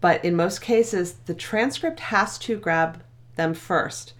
But 0.00 0.24
in 0.24 0.36
most 0.36 0.60
cases, 0.60 1.14
the 1.26 1.34
transcript 1.34 2.00
has 2.00 2.38
to 2.38 2.56
grab 2.56 3.02
them 3.36 3.54
first. 3.54 4.14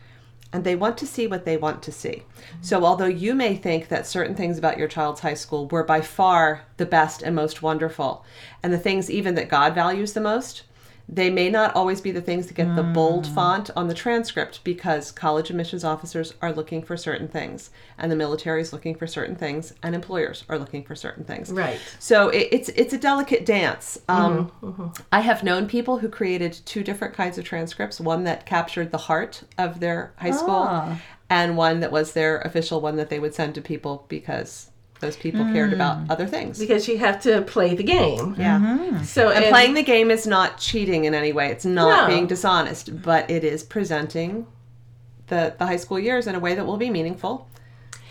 And 0.50 0.64
they 0.64 0.76
want 0.76 0.96
to 0.98 1.06
see 1.06 1.26
what 1.26 1.44
they 1.44 1.58
want 1.58 1.82
to 1.82 1.92
see. 1.92 2.08
Mm-hmm. 2.08 2.62
So, 2.62 2.82
although 2.84 3.04
you 3.04 3.34
may 3.34 3.54
think 3.54 3.88
that 3.88 4.06
certain 4.06 4.34
things 4.34 4.56
about 4.56 4.78
your 4.78 4.88
child's 4.88 5.20
high 5.20 5.34
school 5.34 5.68
were 5.68 5.84
by 5.84 6.00
far 6.00 6.62
the 6.78 6.86
best 6.86 7.20
and 7.22 7.36
most 7.36 7.60
wonderful, 7.60 8.24
and 8.62 8.72
the 8.72 8.78
things 8.78 9.10
even 9.10 9.34
that 9.34 9.50
God 9.50 9.74
values 9.74 10.14
the 10.14 10.22
most, 10.22 10.62
they 11.10 11.30
may 11.30 11.48
not 11.48 11.74
always 11.74 12.02
be 12.02 12.10
the 12.10 12.20
things 12.20 12.46
that 12.46 12.54
get 12.54 12.76
the 12.76 12.82
bold 12.82 13.26
font 13.26 13.70
on 13.74 13.88
the 13.88 13.94
transcript 13.94 14.62
because 14.62 15.10
college 15.10 15.48
admissions 15.48 15.82
officers 15.82 16.34
are 16.42 16.52
looking 16.52 16.82
for 16.82 16.98
certain 16.98 17.28
things, 17.28 17.70
and 17.96 18.12
the 18.12 18.16
military 18.16 18.60
is 18.60 18.72
looking 18.74 18.94
for 18.94 19.06
certain 19.06 19.34
things, 19.34 19.72
and 19.82 19.94
employers 19.94 20.44
are 20.50 20.58
looking 20.58 20.84
for 20.84 20.94
certain 20.94 21.24
things. 21.24 21.50
Right. 21.50 21.80
So 21.98 22.28
it, 22.28 22.48
it's 22.52 22.68
it's 22.70 22.92
a 22.92 22.98
delicate 22.98 23.46
dance. 23.46 23.98
Um, 24.08 24.52
I 25.10 25.20
have 25.20 25.42
known 25.42 25.66
people 25.66 25.98
who 25.98 26.08
created 26.10 26.52
two 26.66 26.84
different 26.84 27.14
kinds 27.14 27.38
of 27.38 27.44
transcripts: 27.44 27.98
one 28.00 28.24
that 28.24 28.44
captured 28.44 28.90
the 28.90 28.98
heart 28.98 29.44
of 29.56 29.80
their 29.80 30.12
high 30.16 30.30
school, 30.32 30.66
Ah. 30.68 31.00
and 31.30 31.56
one 31.56 31.80
that 31.80 31.90
was 31.90 32.12
their 32.12 32.38
official 32.40 32.82
one 32.82 32.96
that 32.96 33.08
they 33.08 33.18
would 33.18 33.34
send 33.34 33.54
to 33.54 33.62
people 33.62 34.04
because 34.08 34.70
those 35.00 35.16
people 35.16 35.44
cared 35.52 35.72
about 35.72 35.98
mm. 35.98 36.10
other 36.10 36.26
things. 36.26 36.58
because 36.58 36.88
you 36.88 36.98
have 36.98 37.20
to 37.22 37.42
play 37.42 37.74
the 37.74 37.82
game. 37.84 38.34
Yeah. 38.38 38.58
Mm-hmm. 38.58 39.04
So 39.04 39.30
And 39.30 39.44
playing 39.46 39.74
the 39.74 39.82
game 39.82 40.10
is 40.10 40.26
not 40.26 40.58
cheating 40.58 41.04
in 41.04 41.14
any 41.14 41.32
way. 41.32 41.48
It's 41.50 41.64
not 41.64 42.08
No. 42.08 42.14
being 42.14 42.26
dishonest, 42.26 43.00
but 43.02 43.30
it 43.30 43.44
is 43.44 43.62
presenting 43.62 44.46
the 45.28 45.54
the 45.58 45.66
high 45.66 45.76
school 45.76 45.98
years 45.98 46.26
in 46.26 46.34
a 46.34 46.40
way 46.40 46.54
that 46.54 46.66
will 46.66 46.78
be 46.78 46.90
meaningful. 46.90 47.48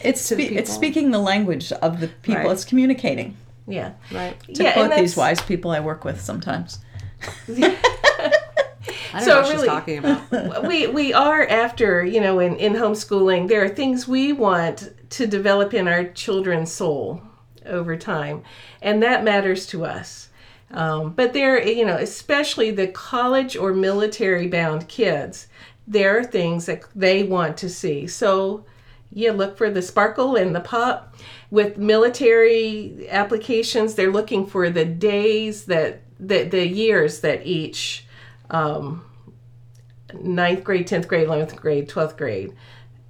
It's 0.02 0.22
spe- 0.22 0.40
it's 0.60 0.72
speaking 0.72 1.12
the 1.12 1.20
language 1.20 1.72
of 1.72 2.00
the 2.00 2.08
people. 2.08 2.44
Right. 2.44 2.52
It's 2.52 2.64
communicating. 2.66 3.36
yeah, 3.68 3.94
Right. 4.12 4.40
To 4.56 4.64
yeah, 4.64 4.74
quote 4.74 4.92
and 4.92 5.02
these 5.04 5.18
wise 5.18 5.42
people 5.42 5.72
I 5.72 5.80
work 5.82 6.06
with 6.06 6.22
sometimes. 6.22 6.80
I 9.14 9.20
don't 9.20 9.22
So 9.22 9.28
know 9.28 9.36
what 9.42 9.46
she's 9.48 9.56
really- 9.56 9.68
talking 9.68 9.98
about. 10.00 10.68
we 10.68 10.88
we 10.88 11.14
are 11.14 11.46
after 11.48 12.06
you 12.06 12.22
know 12.22 12.40
in 12.40 12.56
in 12.58 12.74
homeschooling 12.74 13.48
there 13.48 13.64
are 13.64 13.70
things 13.70 14.08
we 14.08 14.32
want 14.34 14.92
to 15.10 15.28
develop 15.28 15.74
in 15.74 15.88
our 15.88 16.06
children's 16.06 16.72
soul 16.72 17.22
over 17.66 17.96
time. 17.96 18.44
And 18.82 19.02
that 19.04 19.24
matters 19.24 19.66
to 19.68 19.86
us. 19.86 20.30
Um, 20.72 21.12
but 21.14 21.32
there 21.32 21.66
you 21.66 21.86
know 21.86 21.96
especially 21.96 22.72
the 22.72 22.88
college 22.88 23.56
or 23.56 23.74
military 23.74 24.48
bound 24.48 24.90
kids 24.90 25.48
there 25.88 26.20
are 26.20 26.24
things 26.26 26.66
that 26.66 26.84
they 26.94 27.24
want 27.24 27.56
to 27.58 27.70
see. 27.70 28.08
So 28.08 28.66
you 29.14 29.32
look 29.32 29.58
for 29.58 29.70
the 29.70 29.82
sparkle 29.82 30.36
and 30.36 30.54
the 30.54 30.60
pop. 30.60 31.16
With 31.50 31.78
military 31.78 33.08
applications 33.10 33.96
they're 33.96 34.12
looking 34.12 34.46
for 34.46 34.70
the 34.70 34.84
days 34.84 35.66
that 35.66 36.02
the, 36.20 36.44
the 36.44 36.68
years 36.68 37.22
that 37.22 37.46
each 37.46 38.06
um, 38.50 39.06
ninth 40.14 40.64
grade, 40.64 40.88
10th 40.88 41.08
grade, 41.08 41.28
11th 41.28 41.56
grade, 41.56 41.88
12th 41.88 42.18
grade 42.18 42.54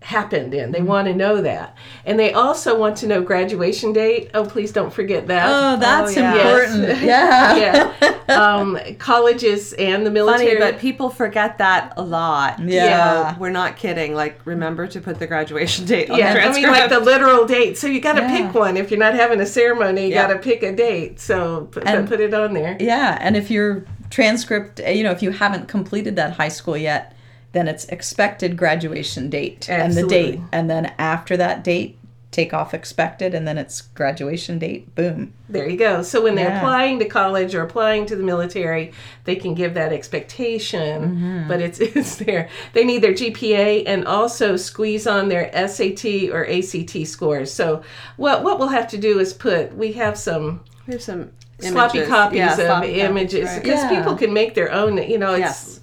happened 0.02 0.54
in. 0.54 0.72
They 0.72 0.82
want 0.82 1.08
to 1.08 1.14
know 1.14 1.42
that. 1.42 1.76
And 2.06 2.20
they 2.20 2.32
also 2.32 2.78
want 2.78 2.98
to 2.98 3.08
know 3.08 3.22
graduation 3.22 3.94
date. 3.94 4.30
Oh, 4.34 4.46
please 4.46 4.72
don't 4.72 4.94
forget 4.94 5.28
that. 5.28 5.48
Oh, 5.50 5.80
that's 5.80 6.16
yeah. 6.16 6.34
important. 6.36 7.02
Yeah. 7.08 7.94
yeah. 7.98 8.14
Um, 8.30 8.78
colleges 9.00 9.74
and 9.74 10.06
the 10.06 10.12
military. 10.12 10.58
Funny, 10.58 10.72
but 10.72 10.80
people 10.80 11.10
forget 11.10 11.58
that 11.58 11.94
a 11.98 12.04
lot. 12.04 12.60
Yeah. 12.60 13.34
So 13.34 13.40
we're 13.40 13.50
not 13.50 13.76
kidding. 13.78 14.14
Like, 14.14 14.40
remember 14.46 14.88
to 14.88 15.02
put 15.02 15.20
the 15.20 15.28
graduation 15.28 15.86
date 15.94 16.10
on 16.10 16.18
yeah, 16.20 16.34
the 16.34 16.42
I 16.44 16.54
mean, 16.54 16.64
like 16.64 16.90
the 16.90 17.00
literal 17.00 17.46
date. 17.46 17.78
So 17.78 17.88
you 17.88 18.00
got 18.00 18.14
to 18.14 18.22
Yeah. 18.22 18.46
pick 18.48 18.56
one. 18.56 18.78
If 18.78 18.92
you're 18.92 19.00
not 19.00 19.16
having 19.16 19.42
a 19.42 19.46
ceremony, 19.46 20.04
you 20.08 20.10
Yeah. 20.14 20.28
got 20.28 20.34
to 20.34 20.40
pick 20.40 20.64
a 20.64 20.76
date. 20.76 21.20
So 21.20 21.66
put, 21.72 21.86
And- 21.88 22.08
put 22.08 22.20
it 22.20 22.34
on 22.34 22.54
there. 22.54 22.78
Yeah, 22.80 23.18
and 23.20 23.36
if 23.36 23.50
your 23.50 23.84
transcript, 24.10 24.80
uh, 24.80 24.90
you 24.90 25.04
know, 25.04 25.12
if 25.12 25.22
you 25.24 25.32
haven't 25.32 25.68
completed 25.68 26.16
that 26.18 26.34
high 26.34 26.48
school 26.50 26.78
yet, 26.78 27.14
then 27.58 27.68
it's 27.68 27.86
expected 27.86 28.56
graduation 28.56 29.30
date 29.30 29.68
and 29.70 29.94
the 29.94 30.06
date, 30.08 30.40
and 30.52 30.70
then 30.70 30.94
after 31.00 31.36
that 31.38 31.64
date, 31.64 31.98
take 32.30 32.54
off 32.54 32.74
expected, 32.74 33.34
and 33.34 33.48
then 33.48 33.58
it's 33.58 33.82
graduation 33.82 34.60
date. 34.60 34.94
Boom. 34.94 35.34
There 35.50 35.68
you 35.68 35.78
go. 35.78 36.04
So 36.04 36.22
when 36.22 36.36
they're 36.36 36.50
Yeah. 36.50 36.60
applying 36.60 37.00
to 37.00 37.06
college 37.06 37.56
or 37.56 37.64
applying 37.64 38.06
to 38.08 38.16
the 38.16 38.24
military, 38.24 38.92
they 39.24 39.36
can 39.36 39.56
give 39.56 39.74
that 39.74 39.92
expectation, 39.92 41.02
Mm-hmm. 41.02 41.48
but 41.48 41.62
it's 41.62 41.80
it's 42.00 42.16
there. 42.18 42.50
They 42.74 42.84
need 42.86 43.02
their 43.02 43.14
GPA 43.14 43.84
and 43.88 44.06
also 44.06 44.56
squeeze 44.58 45.08
on 45.08 45.30
their 45.30 45.50
SAT 45.68 46.30
or 46.32 46.46
ACT 46.48 47.08
scores. 47.08 47.52
So 47.52 47.82
what 48.18 48.44
what 48.44 48.60
we'll 48.60 48.68
have 48.80 48.88
to 48.90 48.98
do 48.98 49.20
is 49.20 49.34
put 49.34 49.76
we 49.76 49.94
have 49.94 50.16
some 50.18 50.62
we 50.86 50.94
have 50.94 51.02
some 51.02 51.32
sloppy 51.60 52.00
images. 52.00 52.08
copies 52.14 52.38
Yeah, 52.38 52.50
of 52.50 52.56
sloppy 52.60 52.88
copies, 52.88 53.04
images 53.04 53.46
right. 53.50 53.64
because 53.64 53.82
Yeah. 53.84 53.98
people 53.98 54.16
can 54.16 54.32
make 54.34 54.54
their 54.54 54.72
own. 54.72 54.98
You 54.98 55.18
know, 55.18 55.32
it's 55.34 55.40
Yes. 55.40 55.80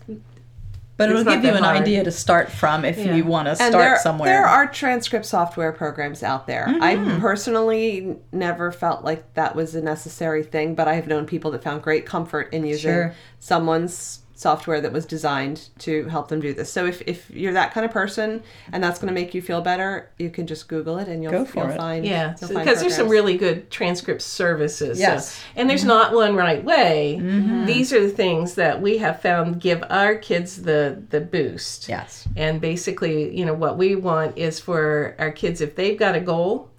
But 0.96 1.10
It's 1.10 1.20
it'll 1.20 1.32
give 1.34 1.44
you 1.44 1.50
an 1.54 1.64
hard. 1.64 1.76
idea 1.78 2.04
to 2.04 2.10
start 2.12 2.50
from 2.52 2.84
if 2.84 2.98
Yeah. 2.98 3.14
you 3.16 3.24
want 3.24 3.46
to 3.46 3.50
And 3.50 3.58
start 3.58 3.72
there, 3.72 3.98
somewhere. 3.98 4.30
there 4.30 4.46
are 4.46 4.66
transcript 4.68 5.26
software 5.26 5.72
programs 5.72 6.22
out 6.22 6.46
there. 6.46 6.66
I 6.80 6.94
mm-hmm. 6.94 7.20
personally 7.20 8.16
never 8.30 8.70
felt 8.70 9.04
like 9.04 9.34
that 9.34 9.56
was 9.56 9.74
a 9.74 9.82
necessary 9.82 10.44
thing, 10.44 10.74
but 10.76 10.86
I 10.86 10.94
have 10.94 11.08
known 11.08 11.26
people 11.26 11.50
that 11.50 11.64
found 11.64 11.82
great 11.82 12.06
comfort 12.06 12.52
in 12.52 12.64
using 12.64 12.90
Sure. 12.92 13.14
someone's 13.40 14.20
software 14.34 14.80
that 14.80 14.92
was 14.92 15.06
designed 15.06 15.68
to 15.78 16.04
help 16.08 16.28
them 16.28 16.40
do 16.40 16.52
this. 16.52 16.70
So 16.70 16.86
if, 16.86 17.02
if 17.06 17.30
you're 17.30 17.52
that 17.52 17.72
kind 17.72 17.86
of 17.86 17.92
person 17.92 18.42
and 18.72 18.82
that's 18.82 18.98
going 18.98 19.08
to 19.08 19.14
make 19.14 19.32
you 19.32 19.40
feel 19.40 19.60
better, 19.60 20.10
you 20.18 20.28
can 20.28 20.46
just 20.46 20.68
Google 20.68 20.98
it 20.98 21.06
and 21.08 21.22
you'll, 21.22 21.32
Go 21.32 21.44
for 21.44 21.60
you'll 21.60 21.70
it. 21.70 21.76
find 21.76 22.04
Yeah, 22.04 22.34
you'll 22.40 22.50
find 22.50 22.64
because 22.64 22.80
there's 22.80 22.96
some 22.96 23.08
really 23.08 23.36
good 23.36 23.70
transcript 23.70 24.22
services. 24.22 24.98
so- 24.98 25.02
Yes. 25.02 25.40
and 25.54 25.70
there's 25.70 25.80
mm-hmm. 25.80 25.88
not 25.88 26.12
one 26.12 26.34
right 26.34 26.64
way. 26.64 27.18
Mm-hmm. 27.20 27.66
These 27.66 27.92
are 27.92 28.00
the 28.00 28.10
things 28.10 28.56
that 28.56 28.82
we 28.82 28.98
have 28.98 29.22
found 29.22 29.60
give 29.60 29.84
our 29.88 30.16
kids 30.16 30.62
the 30.62 31.02
the 31.10 31.20
boost. 31.20 31.88
Yes. 31.88 32.26
And 32.36 32.60
basically, 32.60 33.36
you 33.36 33.44
know, 33.44 33.54
what 33.54 33.78
we 33.78 33.94
want 33.94 34.36
is 34.36 34.58
for 34.58 35.14
our 35.18 35.30
kids, 35.30 35.60
if 35.60 35.76
they've 35.76 35.98
got 35.98 36.16
a 36.16 36.20
goal, 36.20 36.70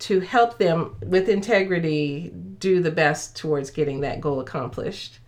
to 0.00 0.20
help 0.20 0.58
them 0.58 0.96
with 1.06 1.28
integrity 1.28 2.32
do 2.58 2.82
the 2.82 2.90
best 2.90 3.36
towards 3.36 3.70
getting 3.70 4.00
that 4.00 4.20
goal 4.20 4.40
accomplished. 4.40 5.18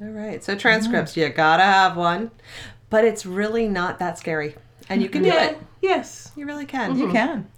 All 0.00 0.08
right. 0.08 0.42
So 0.42 0.52
mm-hmm. 0.52 0.60
transcripts, 0.60 1.16
you 1.16 1.28
gotta 1.28 1.62
have 1.62 1.96
one, 1.96 2.30
but 2.88 3.04
it's 3.04 3.26
really 3.26 3.68
not 3.68 3.98
that 3.98 4.18
scary, 4.18 4.56
and 4.88 5.02
you 5.02 5.08
can 5.08 5.22
do 5.22 5.30
it. 5.30 5.58
Yes. 5.82 6.32
You 6.36 6.46
really 6.46 6.66
can. 6.66 6.92
Mm-hmm. 6.92 7.00
You 7.00 7.12
can. 7.12 7.50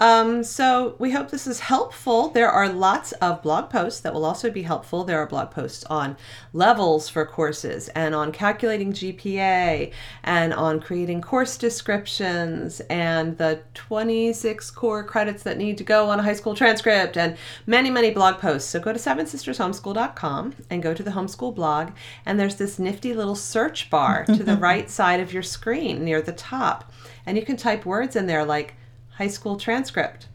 Um, 0.00 0.42
so 0.42 0.96
we 0.98 1.10
hope 1.10 1.30
this 1.30 1.46
is 1.46 1.60
helpful. 1.60 2.30
There 2.30 2.50
are 2.50 2.70
lots 2.70 3.12
of 3.12 3.42
blog 3.42 3.68
posts 3.68 4.00
that 4.00 4.14
will 4.14 4.24
also 4.24 4.50
be 4.50 4.62
helpful. 4.62 5.04
There 5.04 5.18
are 5.18 5.26
blog 5.26 5.50
posts 5.50 5.84
on 5.84 6.16
levels 6.54 7.10
for 7.10 7.26
courses 7.26 7.88
and 7.90 8.14
on 8.14 8.32
calculating 8.32 8.94
GPA 8.94 9.92
and 10.24 10.54
on 10.54 10.80
creating 10.80 11.20
course 11.20 11.58
descriptions 11.58 12.80
and 12.88 13.36
the 13.36 13.60
26 13.74 14.70
core 14.70 15.04
credits 15.04 15.42
that 15.42 15.58
need 15.58 15.76
to 15.76 15.84
go 15.84 16.08
on 16.08 16.18
a 16.18 16.22
high 16.22 16.32
school 16.32 16.54
transcript 16.54 17.18
and 17.18 17.36
many, 17.66 17.90
many 17.90 18.10
blog 18.10 18.38
posts. 18.38 18.70
So 18.70 18.80
go 18.80 18.94
to 18.94 18.98
sevensistershomeschool.com 18.98 20.54
and 20.70 20.82
go 20.82 20.94
to 20.94 21.02
the 21.02 21.10
homeschool 21.10 21.54
blog 21.54 21.90
and 22.24 22.40
there's 22.40 22.56
this 22.56 22.78
nifty 22.78 23.12
little 23.12 23.36
search 23.36 23.90
bar 23.90 24.24
to 24.24 24.42
the 24.42 24.56
right 24.56 24.88
side 24.88 25.20
of 25.20 25.34
your 25.34 25.42
screen 25.42 26.06
near 26.06 26.22
the 26.22 26.32
top. 26.32 26.90
And 27.26 27.36
you 27.36 27.44
can 27.44 27.58
type 27.58 27.84
words 27.84 28.16
in 28.16 28.26
there 28.26 28.46
like 28.46 28.76
high 29.20 29.28
school 29.28 29.56
transcript. 29.58 30.28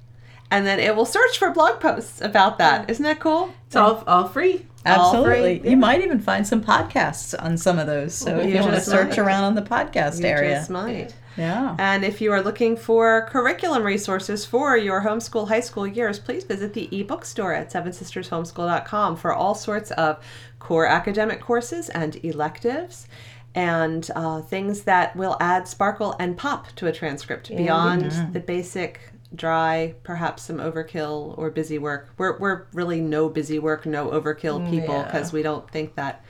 And 0.51 0.63
then 0.67 0.79
it 0.79 0.95
will 0.95 1.07
search 1.07 1.39
for 1.39 1.49
blog 1.49 1.79
posts 1.79 2.21
about 2.21 2.59
that. 2.59 2.87
Isn't 2.87 3.03
that 3.03 3.19
cool? 3.19 3.51
It's 3.65 3.75
all, 3.75 4.03
all 4.05 4.27
free. 4.27 4.67
All 4.85 5.15
Absolutely. 5.15 5.59
free. 5.59 5.71
You 5.71 5.75
might 5.75 6.03
even 6.03 6.19
find 6.19 6.45
some 6.45 6.63
podcasts 6.63 7.33
on 7.43 7.57
some 7.57 7.79
of 7.79 7.87
those. 7.87 8.13
So 8.13 8.37
if 8.37 8.47
You 8.47 8.53
you 8.55 8.61
want 8.61 8.75
to 8.75 8.81
search 8.81 9.09
might. 9.17 9.17
around 9.17 9.43
on 9.45 9.55
the 9.55 9.63
podcast 9.63 10.19
You 10.19 10.27
area. 10.27 10.55
just 10.57 10.69
might. 10.69 11.15
Yeah. 11.35 11.75
And 11.79 12.05
if 12.05 12.21
you 12.21 12.31
are 12.31 12.43
looking 12.43 12.77
for 12.77 13.27
curriculum 13.31 13.83
resources 13.83 14.45
for 14.45 14.77
your 14.77 15.01
homeschool 15.01 15.47
high 15.47 15.59
school 15.61 15.87
years, 15.87 16.19
please 16.19 16.43
visit 16.43 16.73
the 16.73 16.87
ebook 16.97 17.25
store 17.25 17.53
at 17.53 17.71
sevensistershomeschool.com 17.73 19.15
for 19.15 19.33
all 19.33 19.55
sorts 19.55 19.89
of 19.91 20.23
core 20.59 20.85
academic 20.85 21.41
courses 21.41 21.89
and 21.89 22.23
electives 22.23 23.07
and 23.55 24.11
uh, 24.15 24.41
things 24.41 24.83
that 24.83 25.15
will 25.15 25.37
add 25.39 25.67
sparkle 25.67 26.15
and 26.19 26.37
pop 26.37 26.67
to 26.75 26.85
a 26.87 26.91
transcript 26.91 27.49
beyond 27.49 28.11
the 28.33 28.39
basic 28.39 28.99
dry 29.33 29.93
perhaps 30.03 30.43
some 30.43 30.57
overkill 30.57 31.37
or 31.37 31.49
busy 31.49 31.77
work 31.77 32.09
we're, 32.17 32.37
we're 32.37 32.63
really 32.73 33.01
no 33.01 33.27
busy 33.27 33.57
work 33.59 33.85
no 33.85 34.07
overkill 34.09 34.69
people 34.69 34.95
Yeah. 34.95 35.03
because 35.05 35.33
we 35.33 35.41
don't 35.41 35.69
think 35.71 35.95
that 35.95 36.23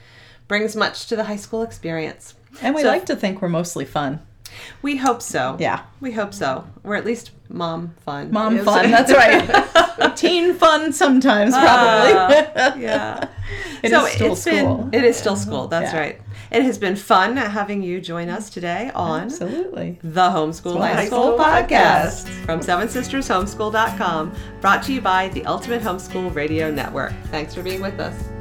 brings 0.48 0.74
much 0.74 1.06
to 1.08 1.16
the 1.16 1.24
high 1.24 1.36
school 1.36 1.62
experience 1.62 2.34
And 2.62 2.74
we 2.74 2.82
So- 2.82 2.88
like 2.88 3.06
to 3.06 3.14
think 3.16 3.42
we're 3.42 3.48
mostly 3.48 3.84
fun. 3.84 4.20
we 4.82 4.96
hope 4.96 5.20
so 5.22 5.56
Yeah. 5.60 5.80
we 6.00 6.12
hope 6.12 6.32
so. 6.32 6.64
Or 6.84 6.96
at 6.96 7.04
least 7.04 7.30
mom 7.48 7.94
fun. 8.04 8.30
Mom 8.32 8.58
fun. 8.64 8.90
That's 8.90 9.12
right. 9.12 10.16
Teen 10.16 10.54
fun 10.54 10.92
sometimes, 10.92 11.52
probably. 11.52 12.12
Ah, 12.56 12.74
yeah. 12.76 13.28
It 13.82 13.90
so 13.90 14.06
is 14.06 14.12
still 14.14 14.32
it's 14.32 14.40
school. 14.42 14.76
been 14.90 14.94
it 15.00 15.04
is 15.04 15.16
still 15.16 15.36
school. 15.36 15.68
That's 15.68 15.92
Yeah. 15.92 16.00
right. 16.00 16.20
It 16.50 16.62
has 16.62 16.78
been 16.78 16.96
fun 16.96 17.36
having 17.36 17.82
you 17.82 18.00
join 18.00 18.28
us 18.28 18.50
today 18.50 18.90
on 18.94 19.22
Absolutely. 19.22 19.98
the 20.02 20.30
Homeschool 20.30 20.78
High 20.78 21.06
School 21.06 21.36
Podcast. 21.38 22.28
from 22.44 22.62
Seven 22.62 22.88
Sisters 22.88 23.28
Homeschool.com, 23.28 24.32
brought 24.60 24.82
to 24.84 24.92
you 24.92 25.00
by 25.00 25.28
the 25.30 25.44
Ultimate 25.46 25.82
Homeschool 25.82 26.34
Radio 26.34 26.70
Network. 26.70 27.12
Thanks 27.26 27.54
for 27.54 27.62
being 27.62 27.80
with 27.80 27.98
us. 27.98 28.35